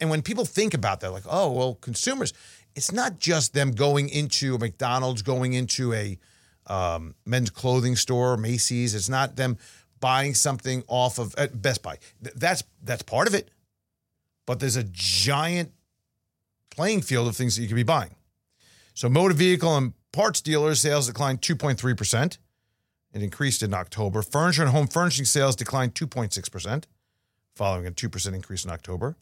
[0.01, 2.33] And when people think about that, like, oh, well, consumers,
[2.75, 6.19] it's not just them going into a McDonald's, going into a
[6.67, 8.95] um, men's clothing store, Macy's.
[8.95, 9.59] It's not them
[10.01, 11.99] buying something off of uh, Best Buy.
[12.21, 13.51] That's that's part of it,
[14.47, 15.73] but there's a giant
[16.71, 18.15] playing field of things that you could be buying.
[18.95, 22.39] So motor vehicle and parts dealers sales declined 2.3 percent.
[23.13, 24.23] It increased in October.
[24.23, 26.87] Furniture and home furnishing sales declined 2.6 percent,
[27.55, 29.17] following a two percent increase in October.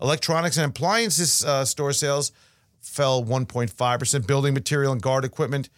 [0.00, 2.32] Electronics and appliances uh, store sales
[2.80, 4.26] fell 1.5%.
[4.26, 5.68] Building material and guard equipment,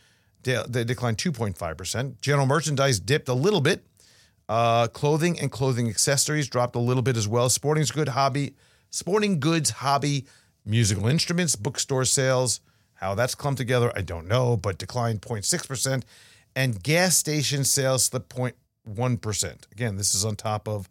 [0.43, 2.21] they declined 2.5%.
[2.21, 3.85] General merchandise dipped a little bit.
[4.49, 7.49] Uh, clothing and clothing accessories dropped a little bit as well.
[7.49, 8.55] Sporting goods hobby,
[8.91, 10.27] sporting goods hobby,
[10.65, 12.61] musical instruments, bookstore sales.
[13.01, 16.03] How that's clumped together, I don't know, but declined 0.6%.
[16.55, 19.73] And gas station sales slipped 0.1%.
[19.73, 20.87] Again, this is on top of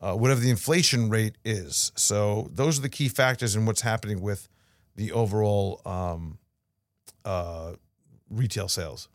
[0.00, 1.90] uh, whatever the inflation rate is.
[1.96, 4.48] So those are the key factors in what's happening with
[4.94, 6.38] the overall um,
[7.24, 7.72] uh,
[8.30, 9.08] retail sales.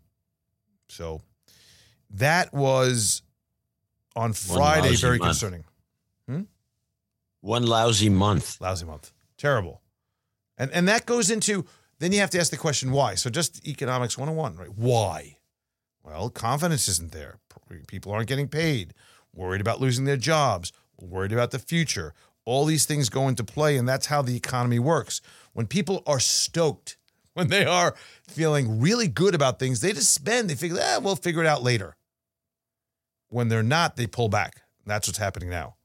[0.89, 1.21] So
[2.09, 3.21] that was
[4.13, 5.29] on Friday very month.
[5.29, 5.63] concerning.
[6.27, 6.41] Hmm?
[7.39, 8.59] One lousy month.
[8.59, 9.13] Lousy month.
[9.37, 9.81] Terrible.
[10.57, 11.65] And and that goes into
[11.99, 13.15] then you have to ask the question why.
[13.15, 14.69] So just economics 101, right?
[14.75, 15.37] Why?
[16.03, 17.39] Well, confidence isn't there.
[17.87, 18.93] People aren't getting paid.
[19.35, 22.13] Worried about losing their jobs, worried about the future.
[22.45, 25.21] All these things go into play and that's how the economy works.
[25.53, 26.97] When people are stoked,
[27.33, 30.49] when they are feeling really good about things, they just spend.
[30.49, 31.95] They figure, eh, we'll figure it out later.
[33.29, 34.63] When they're not, they pull back.
[34.85, 35.75] That's what's happening now,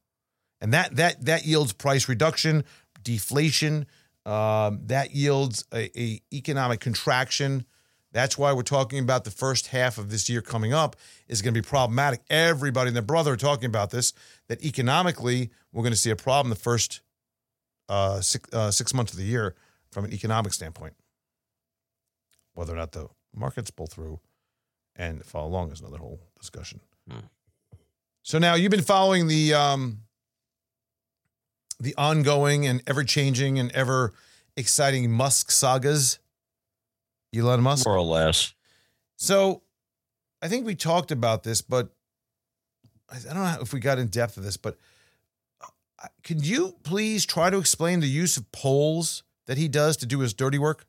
[0.59, 2.63] and that that that yields price reduction,
[3.03, 3.85] deflation.
[4.25, 7.65] Um, that yields a, a economic contraction.
[8.11, 10.95] That's why we're talking about the first half of this year coming up
[11.27, 12.21] is going to be problematic.
[12.29, 14.13] Everybody and their brother are talking about this.
[14.47, 17.01] That economically, we're going to see a problem the first
[17.89, 19.53] uh, six, uh, six months of the year
[19.91, 20.93] from an economic standpoint.
[22.53, 24.19] Whether or not the markets pull through
[24.95, 26.79] and follow along is another whole discussion.
[27.09, 27.19] Hmm.
[28.23, 29.99] So now you've been following the um,
[31.79, 34.13] the ongoing and ever changing and ever
[34.55, 36.19] exciting Musk sagas.
[37.35, 37.85] Elon Musk.
[37.85, 38.53] More or less.
[39.17, 39.61] So
[40.41, 41.89] I think we talked about this, but
[43.11, 44.77] I don't know if we got in depth of this, but
[45.61, 50.05] uh, could you please try to explain the use of polls that he does to
[50.05, 50.85] do his dirty work?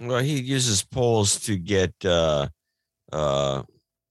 [0.00, 2.48] Well, he uses polls to get uh,
[3.12, 3.62] uh,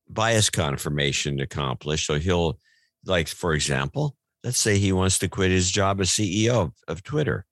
[0.10, 2.08] bias confirmation accomplished.
[2.08, 2.60] So he'll,
[3.06, 4.16] like, for example,
[4.48, 7.46] let's say he wants to quit his job as CEO of, of Twitter.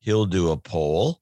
[0.00, 1.20] He'll do a poll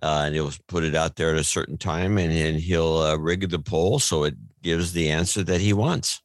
[0.00, 3.16] uh, and he'll put it out there at a certain time and, and he'll uh,
[3.16, 6.22] rig the poll so it gives the answer that he wants.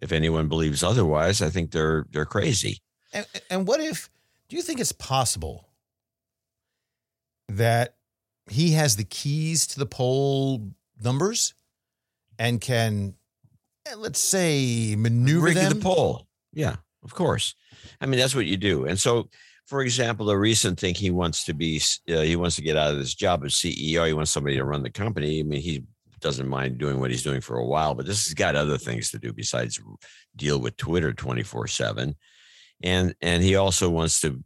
[0.00, 2.78] If anyone believes otherwise, I think they're they're crazy.
[3.12, 4.10] And, and what if?
[4.48, 5.68] Do you think it's possible
[7.48, 7.94] that
[8.50, 11.54] he has the keys to the poll numbers
[12.36, 13.14] and can,
[13.86, 15.72] eh, let's say, maneuver rig them?
[15.72, 16.26] the poll?
[16.52, 17.54] Yeah, of course.
[18.00, 18.84] I mean, that's what you do.
[18.84, 19.28] And so,
[19.66, 22.90] for example, the recent thing he wants to be, uh, he wants to get out
[22.90, 24.06] of this job as CEO.
[24.06, 25.38] He wants somebody to run the company.
[25.38, 25.84] I mean, he
[26.20, 29.10] doesn't mind doing what he's doing for a while, but this has got other things
[29.10, 29.80] to do besides
[30.34, 32.16] deal with Twitter 24 seven.
[32.82, 34.42] And, and he also wants to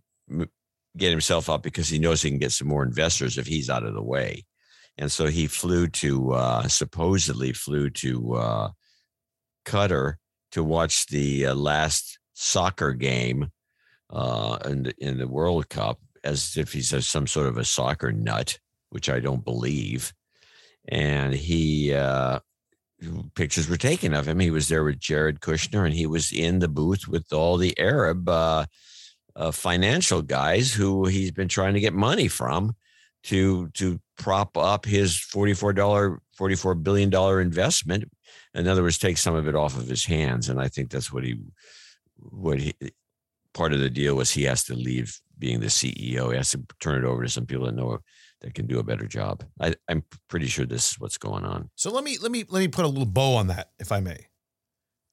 [0.98, 3.84] get himself up because he knows he can get some more investors if he's out
[3.84, 4.44] of the way.
[4.98, 8.68] And so he flew to, uh, supposedly flew to uh,
[9.64, 10.16] Qatar
[10.52, 13.50] to watch the uh, last soccer game
[14.10, 17.64] uh, in, the, in the World Cup as if he's a, some sort of a
[17.64, 18.58] soccer nut,
[18.90, 20.12] which I don't believe.
[20.88, 22.40] And he, uh,
[23.34, 24.40] pictures were taken of him.
[24.40, 27.78] He was there with Jared Kushner and he was in the booth with all the
[27.78, 28.66] Arab uh,
[29.36, 32.74] uh, financial guys who he's been trying to get money from
[33.24, 38.10] to to prop up his $44 $44 billion investment
[38.54, 41.12] in other words take some of it off of his hands and i think that's
[41.12, 41.36] what he
[42.30, 42.74] what he
[43.52, 46.60] part of the deal was he has to leave being the ceo he has to
[46.80, 47.98] turn it over to some people that know
[48.40, 51.70] that can do a better job I, i'm pretty sure this is what's going on
[51.74, 54.00] so let me let me let me put a little bow on that if i
[54.00, 54.26] may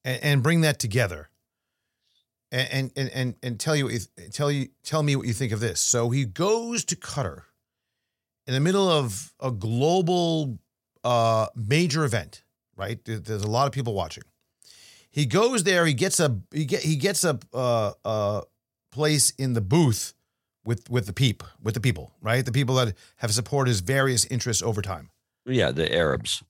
[0.06, 1.30] and, and bring that together
[2.52, 3.90] and and and and tell you
[4.32, 5.80] tell you tell me what you think of this.
[5.80, 7.44] So he goes to Qatar
[8.46, 10.60] in the middle of a global
[11.04, 12.44] uh, major event,
[12.76, 13.04] right?
[13.04, 14.24] There's a lot of people watching.
[15.10, 15.86] He goes there.
[15.86, 18.42] He gets a he get he gets a uh, uh,
[18.92, 20.14] place in the booth
[20.64, 22.46] with with the peep with the people, right?
[22.46, 25.10] The people that have supported his various interests over time.
[25.46, 26.44] Yeah, the Arabs.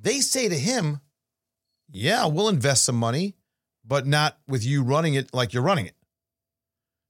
[0.00, 1.00] They say to him,
[1.90, 3.36] "Yeah, we'll invest some money."
[3.86, 5.94] but not with you running it like you're running it.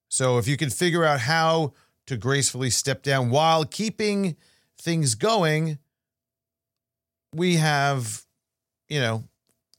[0.08, 1.72] So if you can figure out how
[2.06, 4.36] to gracefully step down while keeping
[4.78, 5.78] things going,
[7.34, 8.24] we have,
[8.88, 9.24] you know,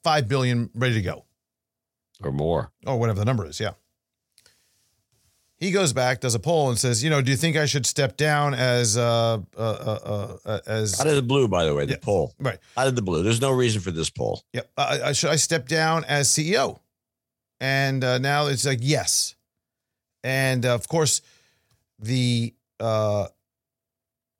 [0.07, 1.25] 5 billion ready to go
[2.23, 3.59] or more or whatever the number is.
[3.59, 3.71] Yeah.
[5.57, 7.85] He goes back, does a poll, and says, "You know, do you think I should
[7.85, 11.47] step down as uh, uh, uh, uh as out of the blue?
[11.47, 12.59] By the way, the yeah, poll, right?
[12.77, 13.23] Out of the blue.
[13.23, 14.43] There's no reason for this poll.
[14.53, 14.71] Yep.
[14.77, 16.79] Uh, should I step down as CEO?
[17.59, 19.35] and uh, now it's like yes,
[20.23, 21.21] and uh, of course
[21.99, 23.27] the uh,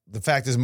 [0.07, 0.57] the fact is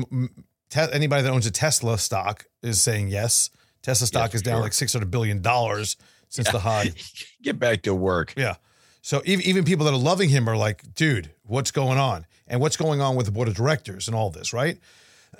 [0.76, 3.50] anybody that owns a Tesla stock is saying yes.
[3.84, 4.63] Tesla stock yeah, is down sure.
[4.63, 5.98] like six hundred billion dollars
[6.30, 6.52] since yeah.
[6.54, 6.91] the high.
[7.43, 8.34] Get back to work.
[8.36, 8.56] Yeah.
[9.02, 12.26] So even even people that are loving him are like, dude, what's going on?
[12.48, 14.80] And what's going on with the board of directors and all this, right?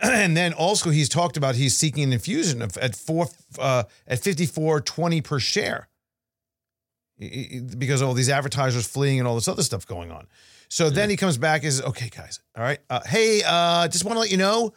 [0.02, 3.28] And then also he's talked about he's seeking an infusion of at four
[3.60, 5.88] uh, at fifty four twenty per share
[7.20, 10.26] because all these advertisers fleeing and all this other stuff going on.
[10.68, 12.80] So then he comes back and says, okay, guys, all right.
[12.90, 14.74] Uh, hey, uh, just want to let you know,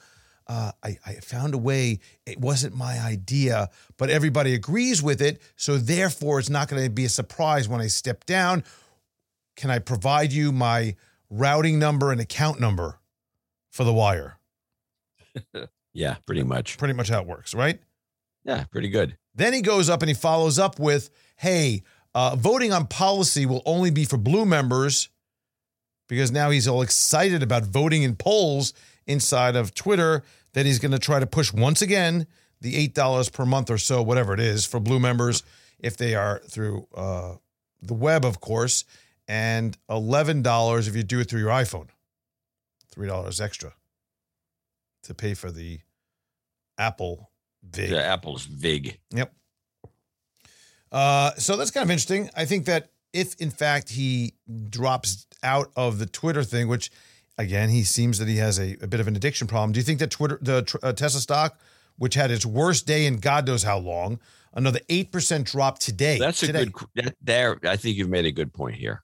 [0.46, 1.98] uh, I, I found a way.
[2.24, 5.40] It wasn't my idea, but everybody agrees with it.
[5.56, 8.64] So therefore, it's not going to be a surprise when I step down.
[9.56, 10.96] Can I provide you my
[11.30, 13.00] routing number and account number
[13.70, 14.38] for the wire?
[15.92, 16.78] yeah, pretty much.
[16.78, 17.80] Pretty much how it works, right?
[18.44, 19.16] Yeah, pretty good.
[19.35, 21.82] Then he goes up and he follows up with, hey,
[22.14, 25.11] uh, voting on policy will only be for blue members
[26.09, 28.72] because now he's all excited about voting in polls
[29.07, 32.26] inside of Twitter that he's going to try to push once again
[32.61, 35.42] the $8 per month or so, whatever it is, for blue members
[35.78, 37.34] if they are through uh,
[37.82, 38.84] the web, of course,
[39.28, 41.88] and $11 if you do it through your iPhone.
[42.94, 43.74] $3 extra
[45.02, 45.80] to pay for the
[46.78, 47.30] Apple
[47.62, 47.90] VIG.
[47.90, 48.98] The Apple's VIG.
[49.11, 49.34] Yep.
[50.90, 52.30] Uh, so that's kind of interesting.
[52.34, 54.34] I think that if in fact he
[54.68, 56.90] drops out of the Twitter thing, which
[57.39, 59.72] again he seems that he has a, a bit of an addiction problem.
[59.72, 61.59] Do you think that Twitter, the uh, Tesla stock,
[61.97, 64.20] which had its worst day in God knows how long,
[64.55, 66.18] another eight percent drop today?
[66.18, 66.72] That's a good.
[66.95, 69.03] That, there, I think you've made a good point here.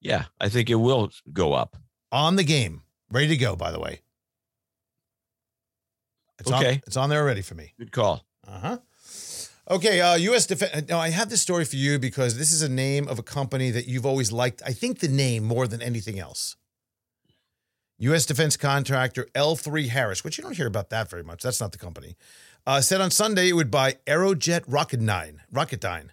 [0.00, 1.76] Yeah, I think it will go up
[2.10, 2.82] on the game
[3.12, 4.00] Ready to go, by the way.
[6.38, 6.80] It's On, Okay.
[6.86, 7.74] it's on there already for me.
[7.78, 8.24] Good call.
[8.48, 8.78] Uh huh.
[9.70, 10.46] Okay, uh, U.S.
[10.46, 10.88] Defense.
[10.88, 13.70] Now, I have this story for you because this is a name of a company
[13.70, 14.62] that you've always liked.
[14.66, 16.56] I think the name more than anything else.
[18.02, 18.26] U.S.
[18.26, 21.42] defense contractor L3 Harris, which you don't hear about that very much.
[21.42, 22.16] That's not the company.
[22.66, 25.36] Uh, said on Sunday it would buy Aerojet Rocketdyne.
[25.54, 26.08] Rocketdyne.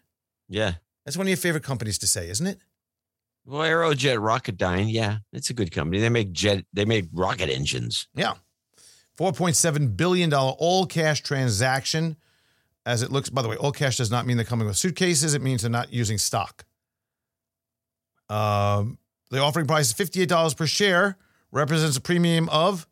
[0.48, 0.74] Yeah.
[1.04, 2.60] That's one of your favorite companies to say, isn't it?
[3.46, 6.00] Well, Aerojet Rocketdyne, yeah, it's a good company.
[6.00, 8.08] They make jet, they make rocket engines.
[8.14, 8.36] Yeah.
[9.18, 12.16] $4.7 billion all cash transaction.
[12.86, 15.34] As it looks, by the way, all cash does not mean they're coming with suitcases.
[15.34, 16.66] It means they're not using stock.
[18.30, 19.00] Um,
[19.32, 21.18] the offering price is $58 per share,
[21.52, 22.88] represents a premium of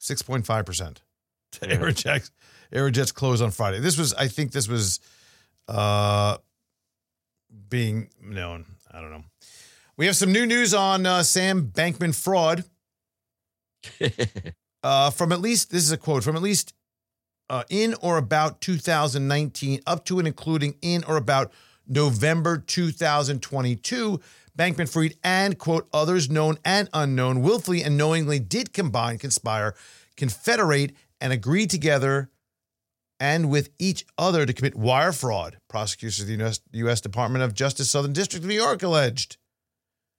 [0.00, 1.02] 6.5%
[1.52, 1.78] to Mhm.
[1.78, 2.30] Aerojet's,
[2.72, 3.80] Aerojet's close on Friday.
[3.80, 5.00] This was, I think this was
[5.68, 6.38] uh,
[7.68, 8.66] being known.
[8.90, 9.24] I don't know.
[9.96, 12.64] We have some new news on uh, Sam Bankman fraud
[14.82, 16.74] uh, from at least this is a quote from at least
[17.48, 21.52] uh, in or about 2019 up to and including in or about
[21.86, 24.20] November 2022
[24.56, 29.74] Bankman Fried and quote others known and unknown willfully and knowingly did combine conspire
[30.16, 32.30] confederate and agree together
[33.20, 37.54] and with each other to commit wire fraud prosecutors of the US, US Department of
[37.54, 39.36] Justice Southern District of New York alleged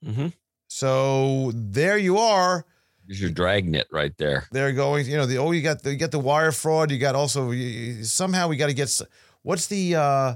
[0.05, 0.27] mm-hmm.
[0.67, 2.65] so there you are
[3.07, 4.45] There's your dragnet right there.
[4.51, 6.97] they're going you know the oh you got the you got the wire fraud you
[6.99, 9.01] got also you- you- somehow we got to get
[9.41, 10.35] what's the uh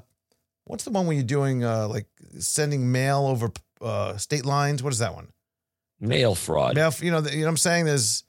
[0.66, 2.08] what's the one when you're doing uh like
[2.40, 5.30] sending mail over uh state lines what is that one
[6.00, 6.76] Mail fraud.
[6.76, 8.24] mail you know the, you know what i'm saying there's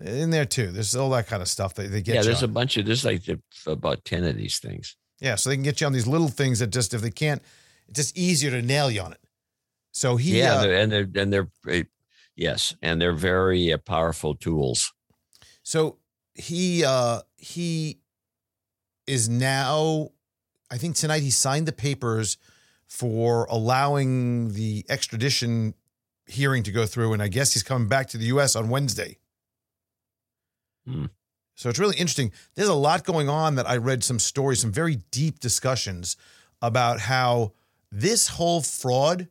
[0.00, 2.48] in there too there's all that kind of stuff that they get yeah, there's a
[2.48, 4.96] bunch of there's like the- about ten of these things.
[5.20, 7.42] yeah so they can get you on these little things that just if they can't
[7.88, 9.20] it's just easier to nail you on it
[9.92, 11.82] so he yeah, uh, they're, and they're and they're eh,
[12.36, 14.92] yes, and they're very uh, powerful tools.
[15.64, 15.98] So
[16.34, 17.98] he uh he
[19.08, 20.10] is now
[20.70, 22.36] I think tonight he signed the papers
[22.88, 25.74] for allowing the extradition
[26.26, 29.18] hearing to go through and I guess he's coming back to the US on Wednesday.
[30.86, 31.06] Hmm.
[31.54, 32.32] So it's really interesting.
[32.54, 36.16] There's a lot going on that I read some stories, some very deep discussions
[36.62, 37.52] about how
[37.90, 39.28] this whole fraud,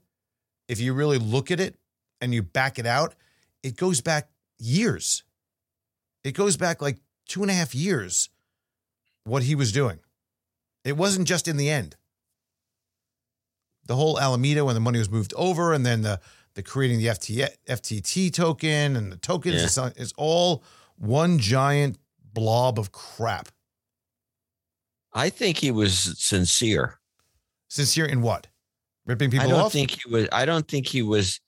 [0.68, 1.76] if you really look at it
[2.22, 3.16] and you back it out,
[3.64, 4.30] it goes back
[4.60, 5.24] years.
[6.24, 6.98] It goes back like
[7.28, 8.30] two and a half years
[9.24, 10.00] what he was doing.
[10.84, 11.96] It wasn't just in the end.
[13.88, 16.20] The whole Alameda when the money was moved over and then the
[16.54, 19.86] the creating the FT, FTT token and the tokens Yeah.
[19.88, 20.64] it's, it's all
[20.98, 21.98] one giant
[22.34, 23.50] blob of crap.
[25.14, 27.00] I think he was sincere.
[27.70, 28.48] Sincere in what?
[29.06, 29.52] Ripping people off.
[29.54, 29.72] I don't off?
[29.72, 30.28] think he was.
[30.32, 31.40] I don't think he was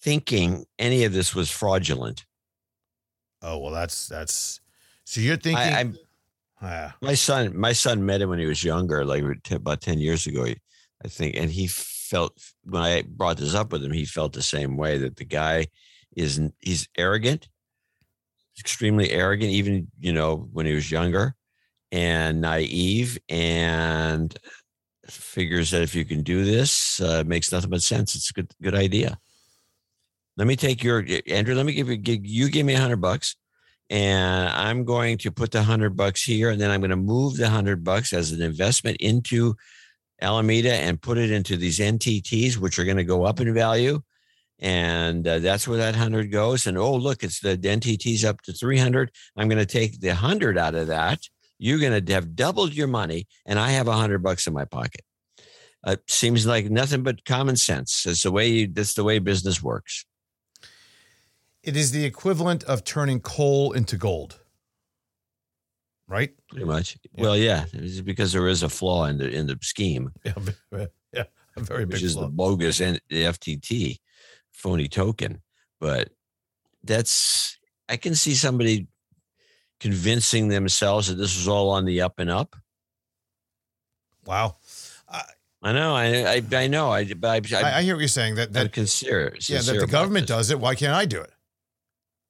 [0.00, 2.24] thinking any of this was fraudulent.
[3.42, 4.60] oh well, that's that's.
[5.04, 5.62] So you're thinking?
[5.62, 5.98] I, I'm
[6.62, 7.54] Ah, my son.
[7.56, 10.46] My son met him when he was younger, like about ten years ago,
[11.04, 14.42] I think, and he felt when I brought this up with him, he felt the
[14.42, 15.66] same way that the guy
[16.16, 17.48] is he's arrogant,
[18.58, 21.34] extremely arrogant, even you know when he was younger,
[21.92, 24.36] and naive, and
[25.06, 28.14] figures that if you can do this, uh, it makes nothing but sense.
[28.14, 29.18] It's a good good idea.
[30.36, 31.54] Let me take your Andrew.
[31.54, 33.36] Let me give you you give me a hundred bucks
[33.90, 37.36] and I'm going to put the hundred bucks here, and then I'm going to move
[37.36, 39.56] the hundred bucks as an investment into
[40.20, 44.00] Alameda and put it into these NTTs, which are going to go up in value,
[44.58, 46.66] and uh, that's where that hundred goes.
[46.66, 49.10] And oh, look, it's the NTTs up to three hundred.
[49.36, 51.20] I'm going to take the hundred out of that.
[51.58, 54.64] You're going to have doubled your money, and I have a hundred bucks in my
[54.64, 55.02] pocket.
[55.82, 58.06] Uh, seems like nothing but common sense.
[58.06, 60.06] It's the way you, that's the way business works.
[61.62, 64.40] it is the equivalent of turning coal into gold,
[66.08, 66.32] right?
[66.48, 66.96] Pretty much.
[67.14, 67.22] Yeah.
[67.22, 70.12] Well, yeah, it's because there is a flaw in the in the scheme.
[70.24, 71.24] Yeah, yeah,
[71.56, 72.22] a very which big is flaw.
[72.22, 73.98] the bogus and the FTT
[74.52, 75.40] phony token.
[75.80, 76.10] But
[76.82, 78.88] that's I can see somebody
[79.80, 82.56] convincing themselves that this was all on the up and up.
[84.26, 84.56] Wow,
[85.64, 88.34] I know, I I, I know, I but I, I, I, hear what you're saying.
[88.34, 90.60] That that consider, yeah, that the government does it.
[90.60, 91.30] Why can't I do it?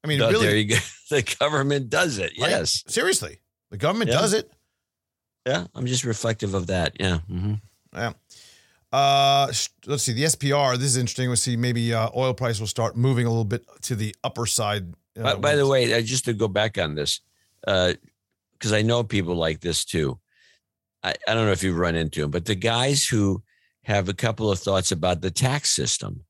[0.04, 0.76] I mean, Oh, really, there you go.
[1.10, 2.32] The government does it.
[2.40, 2.50] right?
[2.50, 2.82] Yes.
[2.86, 3.38] seriously,
[3.74, 4.18] the government Yeah.
[4.20, 4.50] does it.
[5.44, 5.66] Yeah.
[5.74, 6.92] I'm just reflective of that.
[7.00, 7.18] Yeah.
[7.26, 7.54] hmm
[7.92, 8.12] Yeah.
[8.92, 9.46] Uh,
[9.86, 10.12] let's see.
[10.12, 10.76] The SPR.
[10.76, 11.28] This is interesting.
[11.28, 11.56] We'll see.
[11.56, 14.94] Maybe uh, oil price will start moving a little bit to the upper side.
[15.18, 17.20] uh, By, by the way, uh, just to go back on this,
[17.62, 20.20] because I know people like this too.
[21.02, 23.42] I, I don't know if you've run into them, but the guys who
[23.82, 26.24] have a couple of thoughts about the tax system,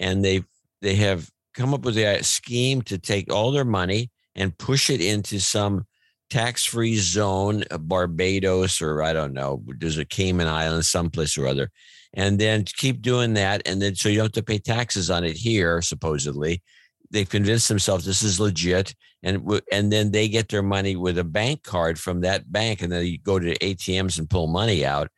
[0.00, 0.42] and they
[0.80, 5.00] they have come up with a scheme to take all their money and push it
[5.00, 5.86] into some
[6.32, 11.70] tax-free zone, uh, Barbados, or I don't know, there's a Cayman Island, someplace or other,
[12.14, 15.24] and then keep doing that, and then so you don't have to pay taxes on
[15.24, 16.62] it here, supposedly.
[17.10, 21.24] They've convinced themselves this is legit, and and then they get their money with a
[21.24, 25.10] bank card from that bank, and then you go to ATMs and pull money out,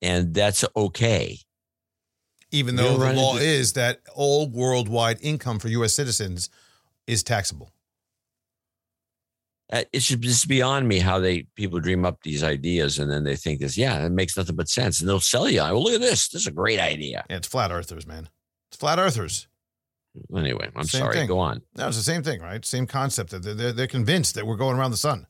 [0.00, 1.38] and that's okay.
[2.50, 5.92] Even though the law into- is that all worldwide income for U.S.
[5.92, 6.48] citizens
[7.06, 7.73] is taxable.
[9.74, 13.34] Uh, it's just beyond me how they people dream up these ideas and then they
[13.34, 15.58] think this, yeah, it makes nothing but sense, and they'll sell you.
[15.58, 16.28] Well, look at this.
[16.28, 17.24] This is a great idea.
[17.28, 18.28] Yeah, it's flat earthers, man.
[18.70, 19.48] It's flat earthers.
[20.36, 21.14] Anyway, I'm same sorry.
[21.16, 21.26] Thing.
[21.26, 21.62] Go on.
[21.76, 22.64] No, it's the same thing, right?
[22.64, 23.30] Same concept.
[23.30, 25.26] They're, they're, they're convinced that we're going around the sun.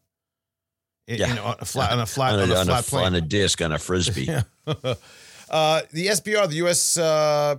[1.07, 1.29] yeah.
[1.29, 2.91] You know, on a flat, on a flat, on a, on a, on flat a,
[2.91, 3.07] plane.
[3.07, 4.29] on a disc, on a frisbee.
[4.67, 6.99] uh, the SPR, the U.S.
[6.99, 7.57] Uh,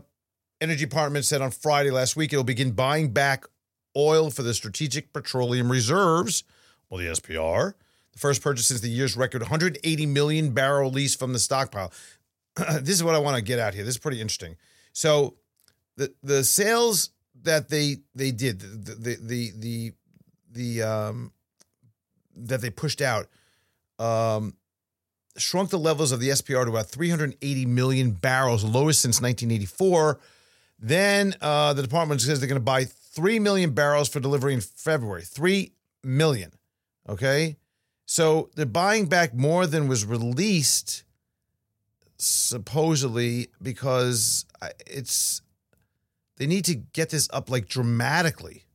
[0.62, 3.46] Energy Department, said on Friday last week it'll begin buying back
[3.98, 6.44] oil for the Strategic Petroleum Reserves
[6.90, 7.74] well, the SPR,
[8.14, 11.92] the first purchase since the year's record 180 million barrel lease from the stockpile.
[12.56, 13.84] this is what I want to get out here.
[13.84, 14.56] This is pretty interesting.
[14.94, 15.36] So
[15.98, 17.10] the the sales
[17.44, 19.92] that they they did the the the the,
[20.52, 21.32] the um
[22.38, 23.28] that they pushed out
[24.00, 24.56] um
[25.38, 30.20] shrunk the levels of the SPR to about 380 million barrels, lowest since 1984.
[30.80, 34.62] Then uh, the department says they're going to buy 3 million barrels for delivery in
[34.62, 35.24] February.
[35.24, 35.72] 3
[36.04, 36.54] million.
[37.08, 37.58] Okay.
[38.06, 41.04] So they're buying back more than was released,
[42.18, 44.46] supposedly, because
[44.86, 45.42] it's,
[46.38, 48.66] they need to get this up like dramatically.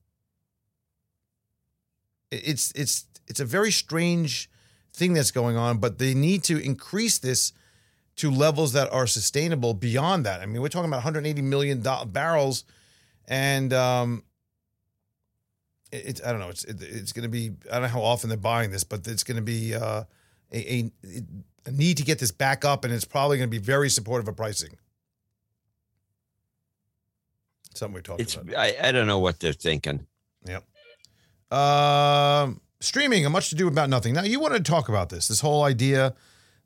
[2.30, 4.50] It's, it's, it's a very strange
[4.92, 7.52] thing that's going on, but they need to increase this
[8.16, 10.40] to levels that are sustainable beyond that.
[10.40, 12.64] I mean, we're talking about 180 million barrels,
[13.28, 14.24] and um,
[15.92, 16.48] it's I don't know.
[16.48, 19.06] It's it, it's going to be I don't know how often they're buying this, but
[19.06, 20.04] it's going to be uh,
[20.52, 20.90] a, a,
[21.66, 24.28] a need to get this back up, and it's probably going to be very supportive
[24.28, 24.76] of pricing.
[27.74, 28.56] Something we talked it's, about.
[28.56, 30.06] I, I don't know what they're thinking.
[30.46, 30.64] Yep.
[31.56, 34.14] Um, streaming, a much to do about nothing.
[34.14, 35.28] Now you wanted to talk about this.
[35.28, 36.14] This whole idea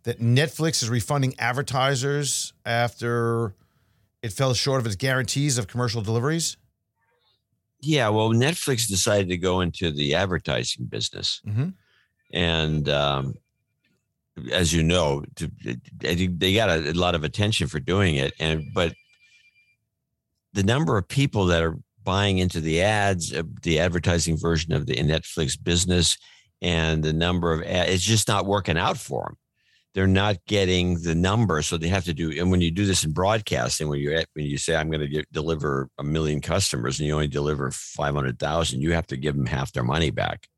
[0.04, 3.54] that Netflix is refunding advertisers after
[4.22, 6.56] it fell short of its guarantees of commercial deliveries.
[7.84, 11.68] Yeah, well, Netflix decided to go into the advertising business, mm-hmm.
[12.32, 13.34] and um,
[14.52, 15.50] as you know, to,
[15.98, 18.32] they got a, a lot of attention for doing it.
[18.40, 18.94] And but
[20.52, 24.86] the number of people that are buying into the ads, uh, the advertising version of
[24.86, 26.16] the Netflix business,
[26.62, 29.36] and the number of ads, it's just not working out for them
[29.94, 33.04] they're not getting the number so they have to do and when you do this
[33.04, 37.06] in broadcasting when you when you say i'm going to deliver a million customers and
[37.06, 40.48] you only deliver 500000 you have to give them half their money back.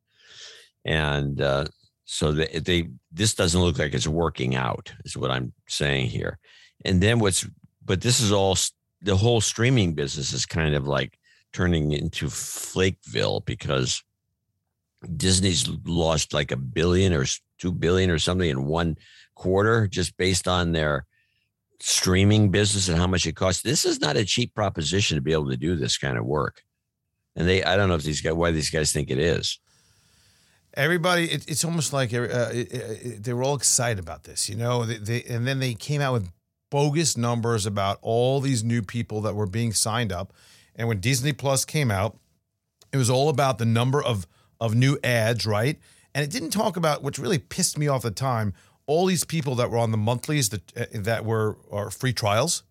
[0.84, 1.66] And uh,
[2.04, 6.38] so they, they this doesn't look like it's working out is what i'm saying here.
[6.84, 7.46] And then what's
[7.84, 8.56] but this is all
[9.02, 11.18] the whole streaming business is kind of like
[11.52, 14.02] turning into flakeville because
[15.16, 17.24] disney's lost like a billion or
[17.58, 18.96] two billion or something in one
[19.34, 21.06] quarter just based on their
[21.80, 23.62] streaming business and how much it costs.
[23.62, 26.62] This is not a cheap proposition to be able to do this kind of work.
[27.36, 29.58] And they, I don't know if these guys, why these guys think it is.
[30.74, 34.56] Everybody, it, it's almost like uh, it, it, they were all excited about this, you
[34.56, 34.84] know.
[34.84, 36.30] They, they, and then they came out with
[36.70, 40.32] bogus numbers about all these new people that were being signed up.
[40.74, 42.18] And when Disney Plus came out,
[42.92, 44.26] it was all about the number of
[44.58, 45.78] of new ads, right?
[46.16, 48.54] And it didn't talk about which really pissed me off at the time
[48.86, 52.62] all these people that were on the monthlies that uh, that were are free trials.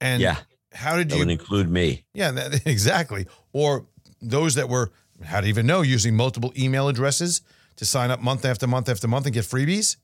[0.00, 0.36] And yeah,
[0.72, 2.04] how did that you would include me?
[2.14, 3.26] Yeah, that, exactly.
[3.52, 3.86] Or
[4.22, 4.92] those that were
[5.24, 7.40] how do you even know using multiple email addresses
[7.74, 9.96] to sign up month after month after month and get freebies?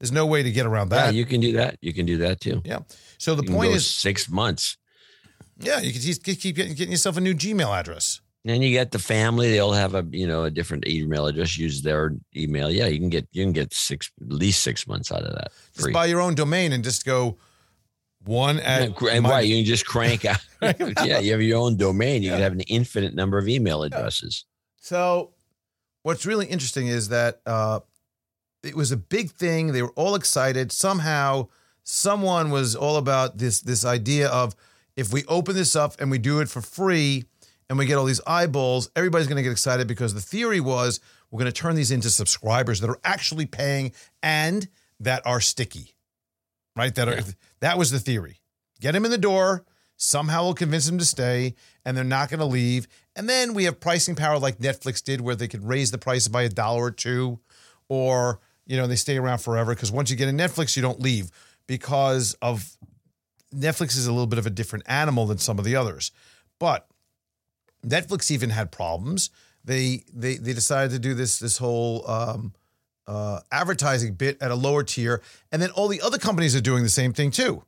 [0.00, 1.06] There's no way to get around that.
[1.06, 1.78] Yeah, you can do that.
[1.80, 2.60] You can do that too.
[2.62, 2.80] Yeah.
[3.16, 4.76] So the point is six months.
[5.58, 8.20] Yeah, you can keep getting, getting yourself a new Gmail address.
[8.46, 11.58] And you get the family; they'll have a you know a different email address.
[11.58, 12.70] Use their email.
[12.70, 15.52] Yeah, you can get you can get six at least six months out of that.
[15.72, 15.84] Free.
[15.84, 17.36] Just buy your own domain and just go
[18.24, 19.46] one at and my, right.
[19.46, 20.40] You can just crank out.
[21.04, 22.22] yeah, you have your own domain.
[22.22, 22.36] You yeah.
[22.36, 24.44] can have an infinite number of email addresses.
[24.76, 25.32] So,
[26.02, 27.80] what's really interesting is that uh,
[28.62, 29.72] it was a big thing.
[29.72, 30.72] They were all excited.
[30.72, 31.48] Somehow,
[31.82, 34.54] someone was all about this this idea of
[34.96, 37.24] if we open this up and we do it for free
[37.70, 40.98] and we get all these eyeballs, everybody's going to get excited because the theory was
[41.30, 43.92] we're going to turn these into subscribers that are actually paying
[44.24, 44.68] and
[44.98, 45.94] that are sticky,
[46.74, 46.92] right?
[46.96, 47.22] That are yeah.
[47.60, 48.40] that was the theory.
[48.80, 49.64] Get them in the door,
[49.96, 51.54] somehow we'll convince them to stay
[51.84, 52.88] and they're not going to leave.
[53.14, 56.26] And then we have pricing power like Netflix did, where they could raise the price
[56.26, 57.38] by a dollar or two,
[57.88, 59.74] or, you know, they stay around forever.
[59.74, 61.30] Because once you get in Netflix, you don't leave
[61.68, 62.76] because of
[63.54, 66.10] Netflix is a little bit of a different animal than some of the others.
[66.58, 66.89] But
[67.86, 69.30] Netflix even had problems.
[69.64, 72.54] They they they decided to do this this whole um,
[73.06, 75.20] uh, advertising bit at a lower tier,
[75.52, 77.64] and then all the other companies are doing the same thing too,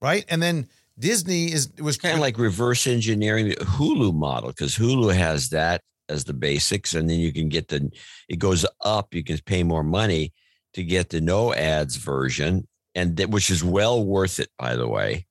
[0.00, 0.24] right?
[0.28, 0.68] And then
[0.98, 5.82] Disney is was kind of like reverse engineering the Hulu model because Hulu has that
[6.08, 7.90] as the basics, and then you can get the
[8.28, 9.14] it goes up.
[9.14, 10.32] You can pay more money
[10.74, 14.88] to get the no ads version, and that, which is well worth it, by the
[14.88, 15.26] way,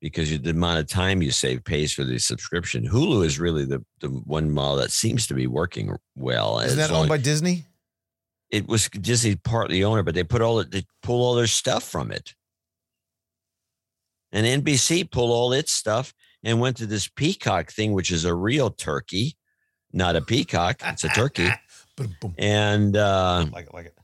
[0.00, 2.86] because the amount of time you save pays for the subscription.
[2.86, 6.60] Hulu is really the the one model that seems to be working well.
[6.60, 7.64] Isn't that owned by Disney?
[8.50, 12.12] It was Disney partly owner, but they put all they pull all their stuff from
[12.12, 12.34] it.
[14.32, 18.34] And NBC pulled all its stuff and went to this peacock thing, which is a
[18.34, 19.36] real turkey,
[19.92, 20.80] not a peacock.
[20.84, 21.48] It's a turkey.
[22.36, 23.94] And uh, like it, like it.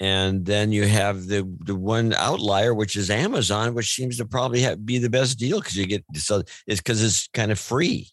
[0.00, 4.60] And then you have the the one outlier, which is Amazon, which seems to probably
[4.60, 8.08] have, be the best deal because you get so it's because it's kind of free.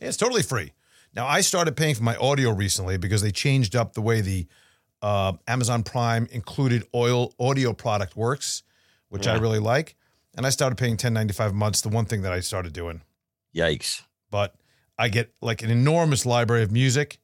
[0.00, 0.72] Yeah, it's totally free.
[1.14, 4.46] Now I started paying for my audio recently because they changed up the way the
[5.00, 8.62] uh, Amazon Prime included oil audio product works,
[9.08, 9.34] which yeah.
[9.34, 9.96] I really like
[10.38, 11.80] and I started paying 1095 months.
[11.80, 13.02] The one thing that I started doing.
[13.54, 14.02] Yikes.
[14.30, 14.54] But
[14.96, 17.18] I get like an enormous library of music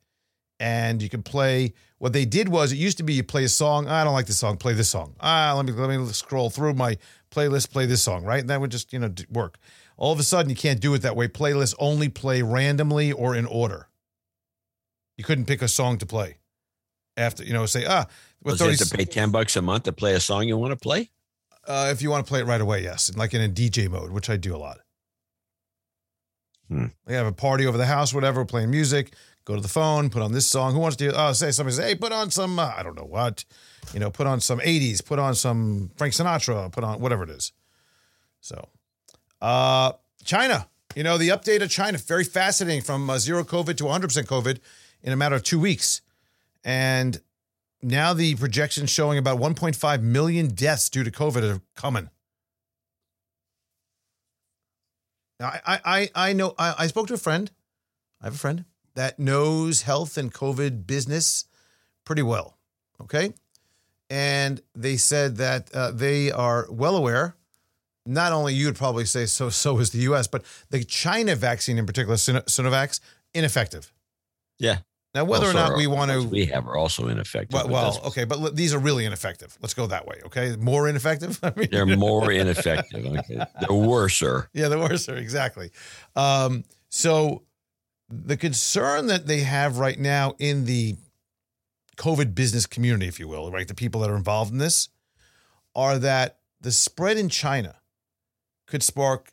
[0.59, 1.75] and you can play
[2.05, 4.27] what they did was it used to be you play a song, I don't like
[4.27, 5.15] this song, play this song.
[5.21, 6.99] Ah, let me let me scroll through my
[7.31, 8.41] playlist, play this song, right?
[8.41, 9.57] And that would just, you know, work.
[9.97, 11.29] All of a sudden you can't do it that way.
[11.29, 13.89] Playlists only play randomly or in order.
[15.17, 16.37] You couldn't pick a song to play.
[17.17, 18.05] After, you know, say, ah,
[18.43, 20.73] with well, 30 to pay 10 bucks a month to play a song you want
[20.73, 21.09] to play?
[21.67, 24.11] Uh, if you want to play it right away, yes, like in a DJ mode,
[24.11, 24.81] which I do a lot.
[26.69, 26.87] Hmm.
[27.07, 29.15] We have a party over the house, whatever, playing music.
[29.45, 30.73] Go to the phone, put on this song.
[30.73, 31.13] Who wants to?
[31.15, 32.59] Oh, say somebody say, hey, put on some.
[32.59, 33.45] Uh, I don't know what,
[33.93, 37.31] you know, put on some '80s, put on some Frank Sinatra, put on whatever it
[37.31, 37.53] is.
[38.41, 38.69] So,
[39.43, 39.93] uh,
[40.25, 44.27] China, you know, the update of China, very fascinating from uh, zero COVID to 100%
[44.27, 44.61] COVID
[45.03, 46.01] in a matter of two weeks.
[46.65, 47.21] And
[47.83, 52.09] now the projections showing about 1.5 million deaths due to COVID are coming.
[55.39, 57.51] Now, I, I, I know, I, I spoke to a friend.
[58.23, 58.65] I have a friend
[58.95, 61.47] that knows health and COVID business
[62.05, 62.57] pretty well.
[63.01, 63.33] Okay.
[64.11, 67.37] And they said that uh, they are well aware.
[68.07, 71.79] Not only you would probably say so, so is the US, but the China vaccine
[71.79, 73.01] in particular, Sinovac,
[73.33, 73.93] ineffective.
[74.59, 74.79] Yeah.
[75.15, 77.55] Now, whether also, or not we want to, we have are also ineffective.
[77.55, 79.57] Well, well okay, but these are really ineffective.
[79.63, 80.21] Let's go that way.
[80.27, 81.39] Okay, more ineffective.
[81.43, 83.07] I mean, they're more ineffective.
[83.07, 83.47] Okay.
[83.61, 84.51] They're worser.
[84.55, 85.17] Yeah, they're worser.
[85.17, 85.71] Exactly.
[86.17, 87.43] Um, so,
[88.09, 90.97] the concern that they have right now in the
[91.97, 94.89] COVID business community, if you will, right, the people that are involved in this,
[95.75, 97.77] are that the spread in China
[98.67, 99.33] could spark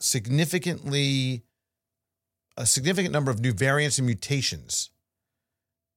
[0.00, 1.42] significantly
[2.56, 4.90] a significant number of new variants and mutations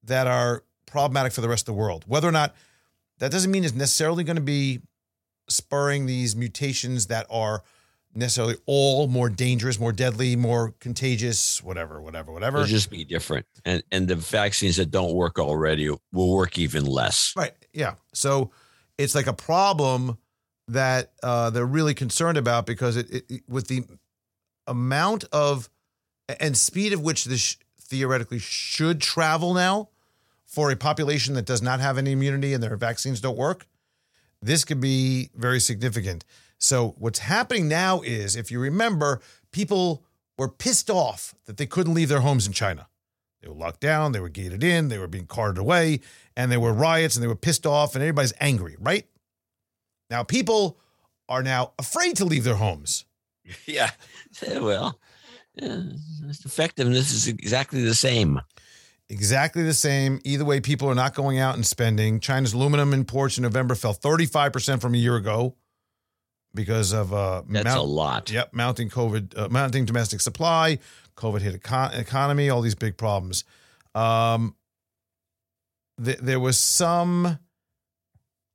[0.03, 2.03] that are problematic for the rest of the world.
[2.07, 2.55] Whether or not
[3.19, 4.81] that doesn't mean it's necessarily going to be
[5.49, 7.63] spurring these mutations that are
[8.17, 12.57] necessarily all more dangerous, more deadly, more contagious, whatever, whatever, whatever.
[12.57, 13.45] It'll just be different.
[13.63, 17.33] And and the vaccines that don't work already will work even less.
[17.35, 17.53] Right.
[17.73, 17.95] Yeah.
[18.13, 18.51] So
[18.97, 20.17] it's like a problem
[20.67, 23.83] that uh, they're really concerned about because it, it, it, with the
[24.65, 25.69] amount of
[26.39, 29.89] and speed of which this theoretically should travel now
[30.45, 33.67] for a population that does not have any immunity and their vaccines don't work,
[34.41, 36.25] this could be very significant.
[36.59, 39.21] So, what's happening now is, if you remember,
[39.51, 40.03] people
[40.37, 42.87] were pissed off that they couldn't leave their homes in China.
[43.41, 45.99] They were locked down, they were gated in, they were being carted away,
[46.35, 49.05] and there were riots and they were pissed off, and everybody's angry, right?
[50.09, 50.79] Now, people
[51.29, 53.05] are now afraid to leave their homes.
[53.65, 53.91] Yeah.
[54.45, 54.99] Well,
[55.55, 55.83] yeah,
[56.43, 58.41] effectiveness is exactly the same.
[59.09, 60.19] Exactly the same.
[60.25, 62.19] Either way, people are not going out and spending.
[62.19, 65.55] China's aluminum imports in November fell 35% from a year ago
[66.53, 68.29] because of uh that's mount, a lot.
[68.29, 70.79] Yep, mounting COVID, uh, mounting domestic supply,
[71.15, 73.45] COVID hit econ- economy, all these big problems.
[73.95, 74.55] Um,
[76.03, 77.39] th- there was some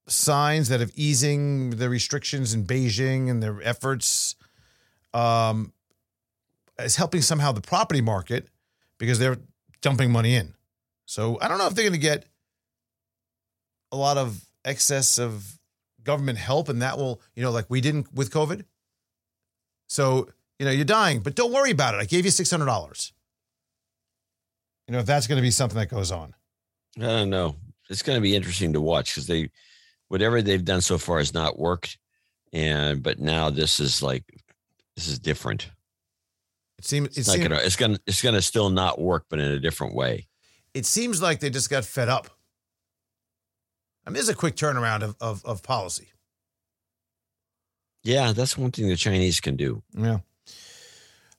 [0.07, 4.35] signs that of easing the restrictions in Beijing and their efforts.
[5.15, 5.73] Um,
[6.79, 8.49] is helping somehow the property market
[8.99, 9.39] because they're
[9.83, 10.55] dumping money in.
[11.05, 12.25] So I don't know if they're going to get
[13.91, 15.59] a lot of excess of
[16.03, 18.65] government help and that will, you know, like we didn't with COVID.
[19.89, 20.29] So,
[20.59, 21.99] you know, you're dying, but don't worry about it.
[21.99, 23.13] I gave you $600.
[24.89, 26.35] You know, if that's going to be something that goes on.
[26.97, 27.57] I don't know.
[27.91, 29.51] It's going to be interesting to watch because they,
[30.09, 31.99] whatever they've done so far has not worked,
[32.53, 34.25] and but now this is like,
[34.97, 35.71] this is different.
[36.83, 37.61] It seems it It's not gonna.
[37.63, 37.99] It's gonna.
[38.09, 40.27] It's gonna still not work, but in a different way.
[40.75, 42.29] it seems like they just got fed up.
[44.05, 46.09] I mean, there's a quick turnaround of, of, of policy.
[48.03, 49.85] Yeah, that's one thing the Chinese can do.
[49.97, 50.19] Yeah.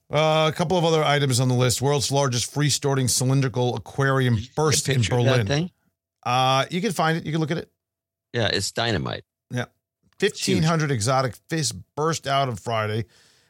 [0.09, 1.81] Uh, a couple of other items on the list.
[1.81, 5.45] World's largest freestanding cylindrical aquarium burst in Berlin.
[5.45, 5.71] thing?
[6.25, 7.25] Uh, you can find it.
[7.25, 7.69] You can look at it.
[8.31, 9.25] Yeah, it's dynamite.
[9.51, 9.65] Yeah,
[10.21, 13.05] 1,500 exotic fish burst out of Friday.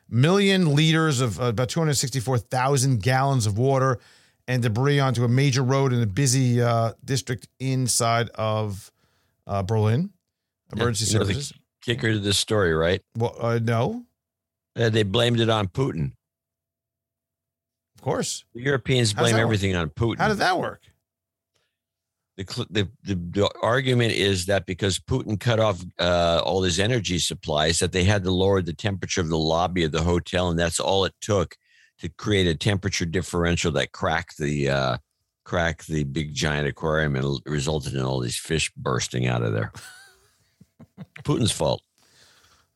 [0.10, 4.00] Million liters of uh, about 264,000 gallons of water
[4.48, 8.92] and debris onto a major road in a busy uh, district inside of
[9.48, 10.12] uh, Berlin.
[10.74, 11.54] Emergency you know services.
[11.82, 13.02] Kicker to this story, right?
[13.18, 14.04] Well, uh, no,
[14.76, 16.12] Uh, they blamed it on Putin.
[17.96, 18.44] of course.
[18.54, 19.44] The Europeans blame that work?
[19.44, 20.18] everything on Putin.
[20.18, 20.82] How did that work?
[22.36, 27.20] The, the, the the argument is that because Putin cut off uh, all his energy
[27.20, 30.58] supplies, that they had to lower the temperature of the lobby of the hotel, and
[30.58, 31.56] that's all it took
[32.00, 34.98] to create a temperature differential that cracked the uh,
[35.44, 39.72] cracked the big giant aquarium and resulted in all these fish bursting out of there.
[41.24, 41.82] Putin's fault.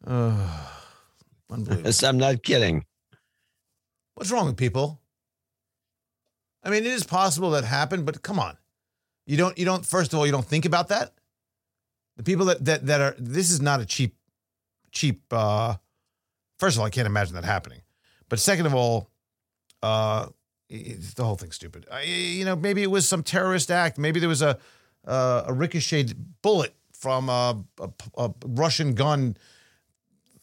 [0.05, 0.65] Uh,
[1.49, 2.85] I'm not kidding.
[4.15, 5.01] What's wrong with people?
[6.63, 8.57] I mean, it is possible that happened, but come on.
[9.27, 11.13] You don't you don't first of all, you don't think about that?
[12.15, 14.15] The people that that that are this is not a cheap
[14.91, 15.75] cheap uh
[16.57, 17.81] first of all, I can't imagine that happening.
[18.29, 19.11] But second of all,
[19.83, 20.27] uh
[20.69, 21.85] it's, the whole thing's stupid.
[21.91, 23.97] I, you know, maybe it was some terrorist act.
[23.97, 24.57] Maybe there was a
[25.05, 29.37] uh, a ricocheted bullet from a, a, a Russian gun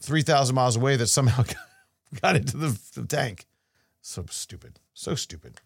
[0.00, 1.56] 3,000 miles away that somehow got,
[2.22, 3.46] got into the, the tank.
[4.00, 4.80] So stupid.
[4.94, 5.60] So stupid.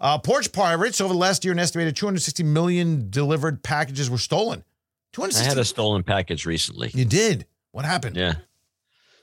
[0.00, 4.64] Uh, porch pirates over the last year, an estimated 260 million delivered packages were stolen.
[5.12, 5.40] 260.
[5.40, 5.48] I 260.
[5.48, 6.90] had a stolen package recently.
[6.94, 7.46] you did.
[7.70, 8.16] What happened?
[8.16, 8.34] Yeah.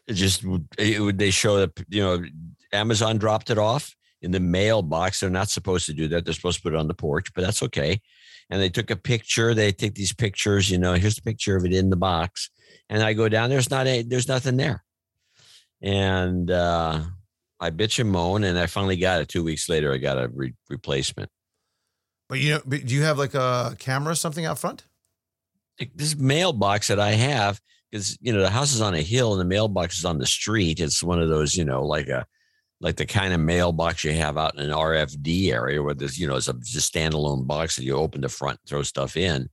[0.08, 2.24] It just would- it would they show that you know
[2.74, 5.20] Amazon dropped it off in the mailbox.
[5.20, 6.26] They're not supposed to do that.
[6.26, 8.02] They're supposed to put it on the porch, but that's okay.
[8.50, 9.54] And they took a picture.
[9.54, 10.70] They take these pictures.
[10.70, 12.50] You know, here's the picture of it in the box.
[12.90, 13.50] And I go down.
[13.50, 14.02] There's not a.
[14.02, 14.84] There's nothing there.
[15.82, 17.02] And uh,
[17.62, 19.28] I bitch and moan, and I finally got it.
[19.28, 21.30] Two weeks later, I got a re- replacement.
[22.28, 24.86] But you know, but do you have like a camera or something out front?
[25.96, 29.42] This mailbox that I have because you know the house is on a hill and
[29.42, 30.80] the mailbox is on the street.
[30.80, 32.26] It's one of those you know like a
[32.80, 36.28] like the kind of mailbox you have out in an RFD area where there's you
[36.28, 39.50] know it's a just standalone box that you open the front and throw stuff in,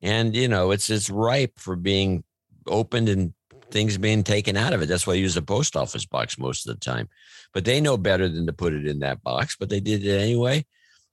[0.00, 2.22] and you know it's it's ripe for being
[2.66, 3.32] opened and
[3.70, 4.86] things being taken out of it.
[4.86, 7.08] That's why I use a post office box most of the time.
[7.52, 10.18] But they know better than to put it in that box, but they did it
[10.18, 10.66] anyway,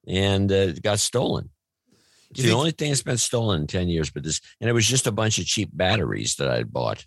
[0.07, 1.49] and uh, it got stolen.
[2.31, 4.09] It's the think- only thing that's been stolen in ten years.
[4.09, 7.05] But this, and it was just a bunch of cheap batteries that I bought.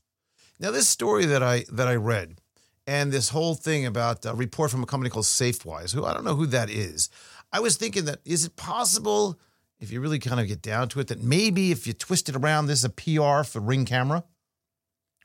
[0.61, 2.41] Now, this story that I that I read,
[2.87, 6.25] and this whole thing about a report from a company called SafeWise, who I don't
[6.25, 7.11] know who that is.
[7.53, 9.39] I was thinking that is it possible,
[9.81, 12.37] if you really kind of get down to it, that maybe if you twist it
[12.37, 14.25] around, this is a PR for Ring Camera,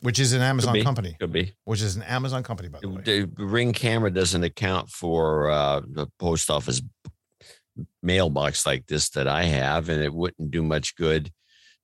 [0.03, 0.83] which is an Could Amazon be.
[0.83, 1.53] company, Could be.
[1.63, 3.01] which is an Amazon company, by the way.
[3.03, 6.81] The ring camera doesn't account for uh, the post office
[8.01, 11.31] mailbox like this that I have, and it wouldn't do much good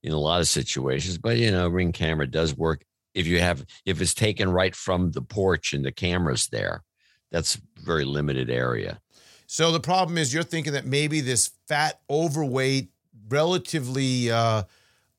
[0.03, 1.17] in a lot of situations.
[1.17, 5.11] But you know, ring camera does work if you have if it's taken right from
[5.11, 6.83] the porch and the camera's there.
[7.31, 8.99] That's very limited area.
[9.47, 12.89] So the problem is you're thinking that maybe this fat, overweight,
[13.29, 14.63] relatively uh,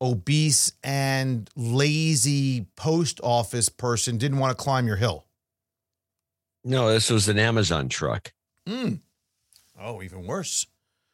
[0.01, 5.27] obese and lazy post office person didn't want to climb your hill.
[6.65, 8.33] No, this was an Amazon truck.
[8.69, 9.01] Mm.
[9.81, 10.67] Oh, even worse.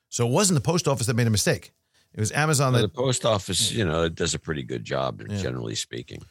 [0.08, 1.72] So it wasn't the post office that made a mistake.
[2.14, 2.94] It was Amazon the that.
[2.94, 5.36] post office, you know, it does a pretty good job, Yeah.
[5.40, 6.22] generally speaking.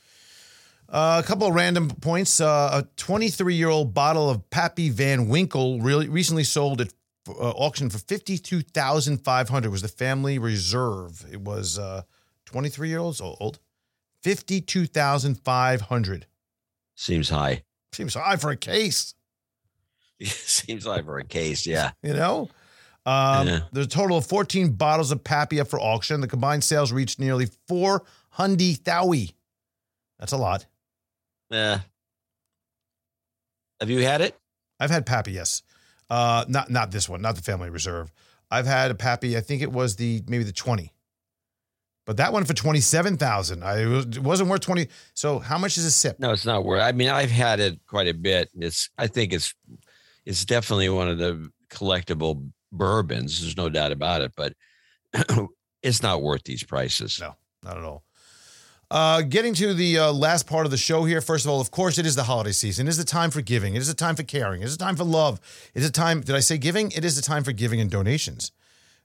[0.89, 2.39] Uh, a couple of random points.
[2.41, 6.93] Uh, a 23 year old bottle of Pappy Van Winkle really recently sold at
[7.28, 11.26] uh, auction for 52500 was the family reserve.
[11.32, 12.03] It was uh,
[12.45, 13.59] 23 year olds old.
[14.23, 16.25] 52500
[16.95, 17.63] Seems high.
[17.91, 19.13] Seems high for a case.
[20.23, 21.91] Seems like for a case, yeah.
[22.01, 22.49] you know?
[23.05, 23.59] Um, Yeah.
[23.71, 26.21] There's a total of 14 bottles of Pappy up for auction.
[26.21, 29.33] The combined sales reached nearly 400 thousand.
[30.19, 30.65] That's a lot.
[31.49, 31.81] Yeah.
[33.79, 34.35] Have you had it?
[34.79, 35.61] I've had Pappy, yes.
[36.09, 38.11] Uh, not not this one, not the Family Reserve.
[38.49, 39.37] I've had a Pappy.
[39.37, 40.91] I think it was the maybe the 20.
[42.06, 44.88] But that one for twenty seven thousand, I it wasn't worth twenty.
[45.16, 46.20] So how much is a sip?
[46.20, 46.82] No, it's not worth.
[46.82, 48.49] I mean, I've had it quite a bit.
[48.56, 49.53] It's I think it's
[50.26, 53.41] it's definitely one of the collectible bourbons.
[53.41, 54.53] There's no doubt about it, but
[55.82, 57.20] it's not worth these prices.
[57.20, 58.03] No, not at all.
[58.91, 61.22] Uh, getting to the uh, last part of the show here.
[61.22, 62.86] First of all, of course, it is the holiday season.
[62.86, 63.76] It is a time for giving.
[63.76, 64.62] It is a time for caring.
[64.62, 65.41] It is a time for love.
[65.74, 66.22] It is a time.
[66.22, 66.91] Did I say giving?
[66.91, 68.51] It is the time for giving and donations.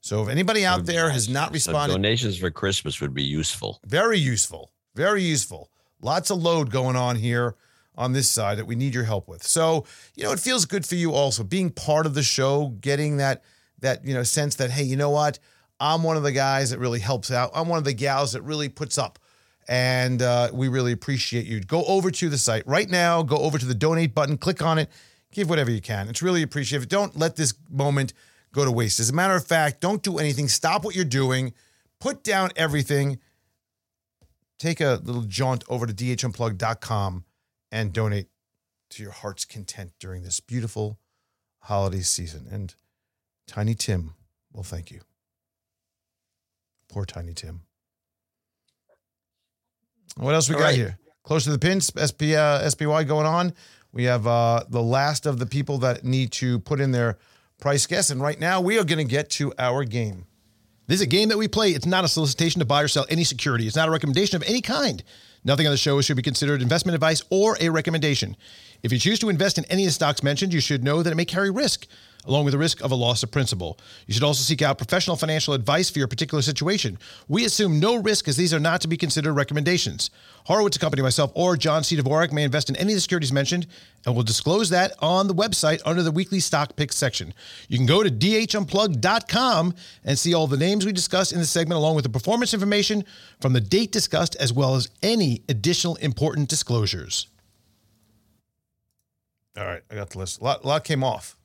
[0.00, 3.80] So if anybody out there has not responded, so donations for Christmas would be useful.
[3.84, 4.72] Very useful.
[4.94, 5.70] Very useful.
[6.00, 7.56] Lots of load going on here
[7.96, 9.42] on this side that we need your help with.
[9.42, 9.84] So
[10.16, 13.42] you know, it feels good for you also being part of the show, getting that
[13.80, 15.38] that you know sense that hey, you know what,
[15.78, 17.50] I'm one of the guys that really helps out.
[17.54, 19.18] I'm one of the gals that really puts up
[19.70, 21.60] and uh, we really appreciate you.
[21.60, 23.22] Go over to the site right now.
[23.22, 24.90] Go over to the donate button, click on it,
[25.30, 26.08] give whatever you can.
[26.08, 26.88] It's really appreciated.
[26.88, 28.12] Don't let this moment
[28.52, 29.00] go to waste.
[29.00, 30.48] As a matter of fact, don't do anything.
[30.48, 31.52] Stop what you're doing.
[32.00, 33.18] Put down everything.
[34.58, 37.24] Take a little jaunt over to dhunplugged.com
[37.72, 38.28] and donate
[38.90, 40.98] to your heart's content during this beautiful
[41.60, 42.46] holiday season.
[42.50, 42.74] And
[43.46, 44.14] Tiny Tim
[44.52, 45.00] will thank you.
[46.88, 47.62] Poor Tiny Tim.
[50.16, 50.74] What else we All got right.
[50.74, 50.98] here?
[51.22, 53.52] Close to the pins, SP, uh, SPY going on.
[53.92, 57.18] We have uh, the last of the people that need to put in their
[57.60, 58.10] price guess.
[58.10, 60.26] And right now, we are going to get to our game.
[60.86, 61.70] This is a game that we play.
[61.70, 63.66] It's not a solicitation to buy or sell any security.
[63.66, 65.02] It's not a recommendation of any kind.
[65.44, 68.36] Nothing on the show should be considered investment advice or a recommendation.
[68.82, 71.12] If you choose to invest in any of the stocks mentioned, you should know that
[71.12, 71.86] it may carry risk,
[72.26, 73.78] along with the risk of a loss of principal.
[74.06, 76.98] You should also seek out professional financial advice for your particular situation.
[77.28, 80.10] We assume no risk as these are not to be considered recommendations.
[80.44, 81.96] Horowitz Company, myself, or John C.
[81.96, 83.66] Dvorak may invest in any of the securities mentioned,
[84.04, 87.32] and we'll disclose that on the website under the weekly stock picks section.
[87.68, 91.78] You can go to dhunplugged.com and see all the names we discussed in the segment,
[91.78, 93.04] along with the performance information
[93.40, 97.26] from the date discussed, as well as any additional important disclosures.
[99.56, 100.40] All right, I got the list.
[100.40, 101.36] A lot, a lot came off.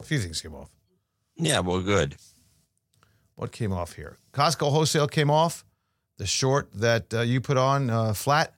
[0.00, 0.70] A few things came off.
[1.36, 2.16] Yeah, well, good.
[3.34, 4.18] What came off here?
[4.32, 5.64] Costco wholesale came off.
[6.18, 8.54] The short that uh, you put on uh, flat,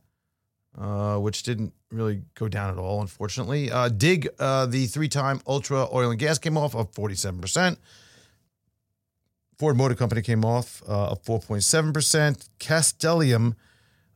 [0.78, 3.70] uh, which didn't really go down at all, unfortunately.
[3.70, 7.76] Uh, Dig, uh, the three-time ultra oil and gas came off of 47%.
[9.58, 12.48] Ford Motor Company came off uh, of 4.7%.
[12.60, 13.56] Castellum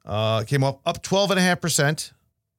[0.05, 2.12] uh, came off up 12.5%,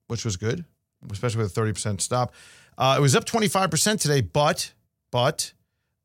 [0.07, 0.65] which was good,
[1.09, 2.33] especially with a 30% stop.
[2.77, 4.73] Uh, it was up 25% today, but,
[5.11, 5.53] but,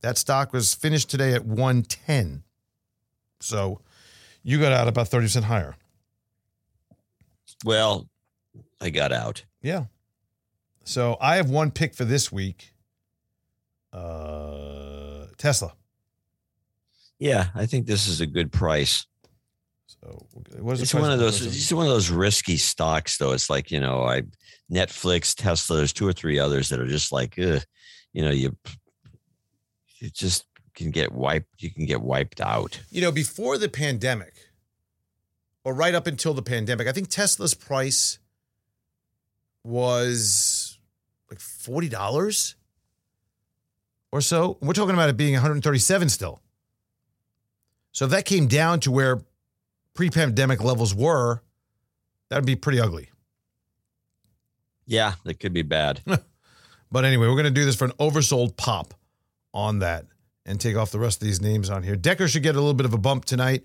[0.00, 2.44] that stock was finished today at 110.
[3.40, 3.80] So
[4.42, 5.76] you got out about 30% higher.
[7.64, 8.08] Well,
[8.80, 9.44] I got out.
[9.60, 9.86] Yeah.
[10.84, 12.72] So I have one pick for this week.
[13.92, 15.72] Uh Tesla.
[17.18, 19.06] Yeah, I think this is a good price.
[19.86, 20.26] So
[20.60, 21.44] what is It's one of those.
[21.44, 23.32] It's one of those risky stocks, though.
[23.32, 24.22] It's like you know, I
[24.72, 25.78] Netflix, Tesla.
[25.78, 27.62] There's two or three others that are just like, ugh,
[28.12, 28.56] you know, you
[30.00, 31.62] you just can get wiped.
[31.62, 32.80] You can get wiped out.
[32.90, 34.34] You know, before the pandemic,
[35.64, 38.18] or right up until the pandemic, I think Tesla's price
[39.64, 40.78] was
[41.30, 42.54] like forty dollars
[44.12, 44.58] or so.
[44.60, 46.40] We're talking about it being 137 still.
[47.92, 49.20] So if that came down to where
[49.94, 51.42] pre-pandemic levels were,
[52.28, 53.10] that'd be pretty ugly.
[54.88, 56.02] Yeah, that could be bad.
[56.90, 58.94] But anyway, we're going to do this for an oversold pop
[59.52, 60.06] on that
[60.46, 61.96] and take off the rest of these names on here.
[61.96, 63.64] Decker should get a little bit of a bump tonight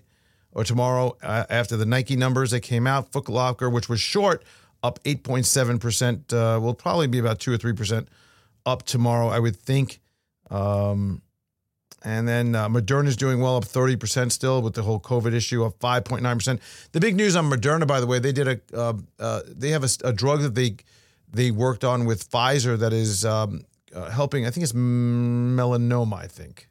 [0.52, 3.12] or tomorrow uh, after the Nike numbers that came out.
[3.12, 4.44] Foot Locker, which was short,
[4.82, 8.06] up 8.7%, uh, will probably be about 2 or 3%
[8.66, 10.00] up tomorrow, I would think.
[10.50, 11.22] Um,
[12.04, 15.64] and then uh, Moderna is doing well, up 30% still with the whole COVID issue,
[15.64, 16.60] up 5.9%.
[16.92, 19.84] The big news on Moderna, by the way, they did a, uh, uh, they have
[19.84, 20.76] a, a drug that they,
[21.34, 23.64] they worked on with Pfizer that is um,
[23.94, 24.46] uh, helping.
[24.46, 26.14] I think it's melanoma.
[26.22, 26.68] I think,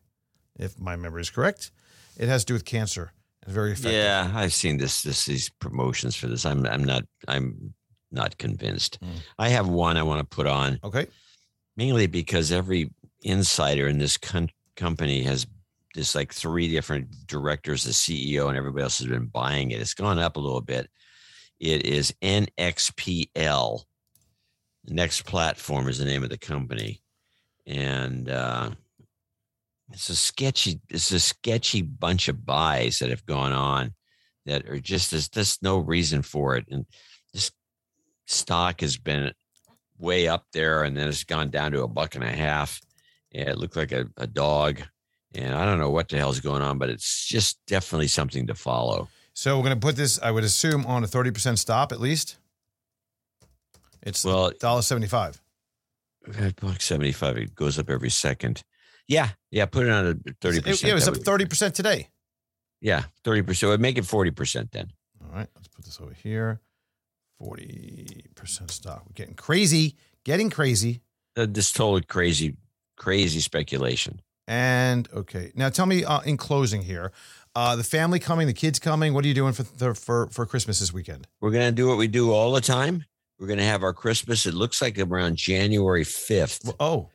[0.58, 1.72] if my memory is correct,
[2.18, 3.12] it has to do with cancer.
[3.44, 3.94] It's very effective.
[3.94, 5.04] Yeah, I've seen this.
[5.04, 6.46] This these promotions for this.
[6.46, 7.74] I'm I'm not I'm
[8.12, 9.00] not convinced.
[9.04, 9.10] Hmm.
[9.40, 11.08] I have one I want to put on Okay.
[11.76, 12.92] mainly because every
[13.22, 15.48] insider in this con- company has
[15.96, 19.82] this like three different directors, the CEO, and everybody else has been buying it.
[19.82, 20.90] It's gone up a little bit.
[21.60, 23.84] It is NXPL.
[24.88, 27.02] Next Platform is the name of the company,
[27.66, 28.72] and uh,
[29.92, 30.82] it's a sketchy.
[30.90, 33.94] It's a sketchy bunch of buys that have gone on
[34.46, 36.86] that are just there's just no reason for it, and
[37.34, 37.52] this
[38.26, 39.32] stock has been
[39.98, 42.82] way up there, and then it's gone down to a buck and a half.
[43.32, 44.82] It looked like a, a dog,
[45.34, 48.54] And I don't know what the hell's going on, but it's just definitely something to
[48.54, 49.08] follow.
[49.34, 52.38] So we're going to put this, I would assume, on a 30% stop at least.
[54.06, 55.40] It's Well- $1.75.
[56.38, 58.64] At buck 75, it goes up every second.
[59.08, 59.30] Yeah.
[59.52, 59.66] Yeah.
[59.66, 60.68] Put it on a 30%.
[60.68, 62.10] It, it was up 30% today.
[62.80, 63.04] Yeah.
[63.26, 63.68] 30%.
[63.68, 64.92] Would make it 40% then.
[65.22, 66.62] All right, let's put this over here.
[67.42, 69.04] 40% stock.
[69.06, 71.02] We're getting crazy, getting crazy.
[71.36, 72.56] Uh, This total crazy,
[72.98, 74.22] crazy speculation.
[74.48, 77.12] And okay, now tell me uh, in closing here,
[77.56, 79.14] uh, the family coming, the kids coming.
[79.14, 81.28] What are you doing for for for Christmas this weekend?
[81.40, 83.06] We're going to do what we do all the time.
[83.44, 84.46] We're going to have our Christmas.
[84.46, 87.10] It looks like around January 5th Oh,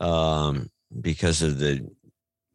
[0.00, 0.68] um,
[1.00, 1.88] because of the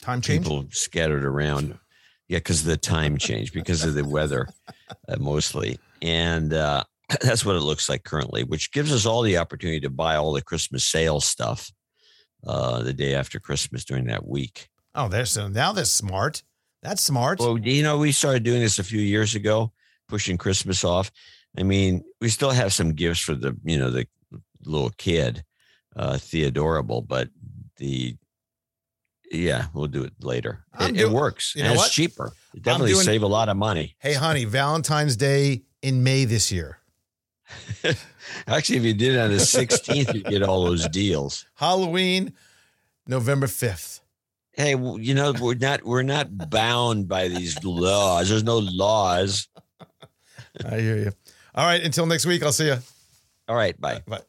[0.02, 0.44] time change.
[0.44, 1.80] people scattered around.
[2.28, 4.50] Yeah, because of the time change, because of the weather,
[5.08, 6.84] uh, mostly, and uh,
[7.22, 8.44] that's what it looks like currently.
[8.44, 11.72] Which gives us all the opportunity to buy all the Christmas sales stuff
[12.46, 14.68] uh, the day after Christmas during that week.
[14.96, 16.44] Oh, there's so now that's smart.
[16.84, 17.40] That's smart.
[17.40, 19.72] Well, you know, we started doing this a few years ago,
[20.10, 21.10] pushing Christmas off.
[21.58, 24.06] I mean, we still have some gifts for the, you know, the
[24.66, 25.44] little kid,
[25.96, 27.30] uh, Theodorable, but
[27.78, 28.16] the,
[29.32, 30.66] yeah, we'll do it later.
[30.80, 31.54] It, do- it works.
[31.56, 31.92] you and know it's what?
[31.92, 32.32] cheaper.
[32.54, 33.96] It definitely doing- save a lot of money.
[34.00, 36.78] hey, honey, Valentine's Day in May this year.
[38.48, 41.46] Actually, if you did it on the 16th, you get all those deals.
[41.56, 42.34] Halloween,
[43.08, 44.00] November 5th.
[44.54, 48.30] Hey, well, you know, we're not we're not bound by these laws.
[48.30, 49.48] There's no laws.
[50.66, 51.12] I hear you.
[51.54, 52.78] All right, until next week, I'll see you.
[53.48, 54.02] All right, bye.
[54.08, 54.22] Bye.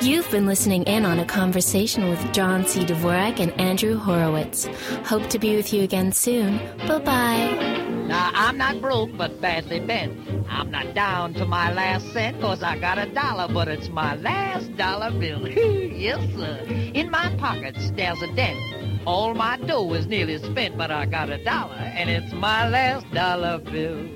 [0.00, 2.84] You've been listening in on a conversation with John C.
[2.84, 4.66] Dvorak and Andrew Horowitz.
[5.04, 6.56] Hope to be with you again soon.
[6.88, 7.80] Bye bye.
[8.08, 10.18] Now, I'm not broke, but badly bent.
[10.48, 14.16] I'm not down to my last cent, cause I got a dollar, but it's my
[14.16, 15.46] last dollar bill.
[15.48, 16.64] yes, sir.
[16.94, 18.58] In my pockets, there's a dent.
[19.06, 23.08] All my dough is nearly spent, but I got a dollar, and it's my last
[23.12, 24.08] dollar bill.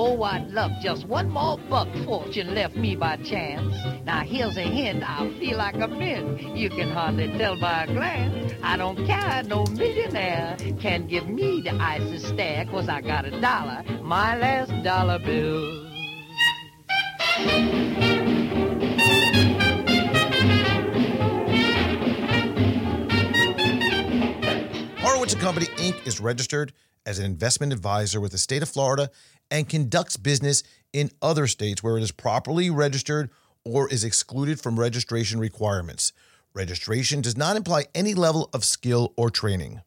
[0.00, 3.74] Oh, I'd love just one more buck fortune left me by chance.
[4.04, 6.56] Now here's a hint, I feel like a mint.
[6.56, 8.52] You can hardly tell by a glance.
[8.62, 13.40] I don't care, no millionaire can give me the icy stare, cause I got a
[13.40, 15.88] dollar, my last dollar bill.
[25.00, 26.06] Horowitz Company Inc.
[26.06, 26.72] is registered
[27.04, 29.10] as an investment advisor with the state of Florida
[29.50, 33.30] and conducts business in other states where it is properly registered
[33.64, 36.12] or is excluded from registration requirements.
[36.54, 39.82] Registration does not imply any level of skill or training.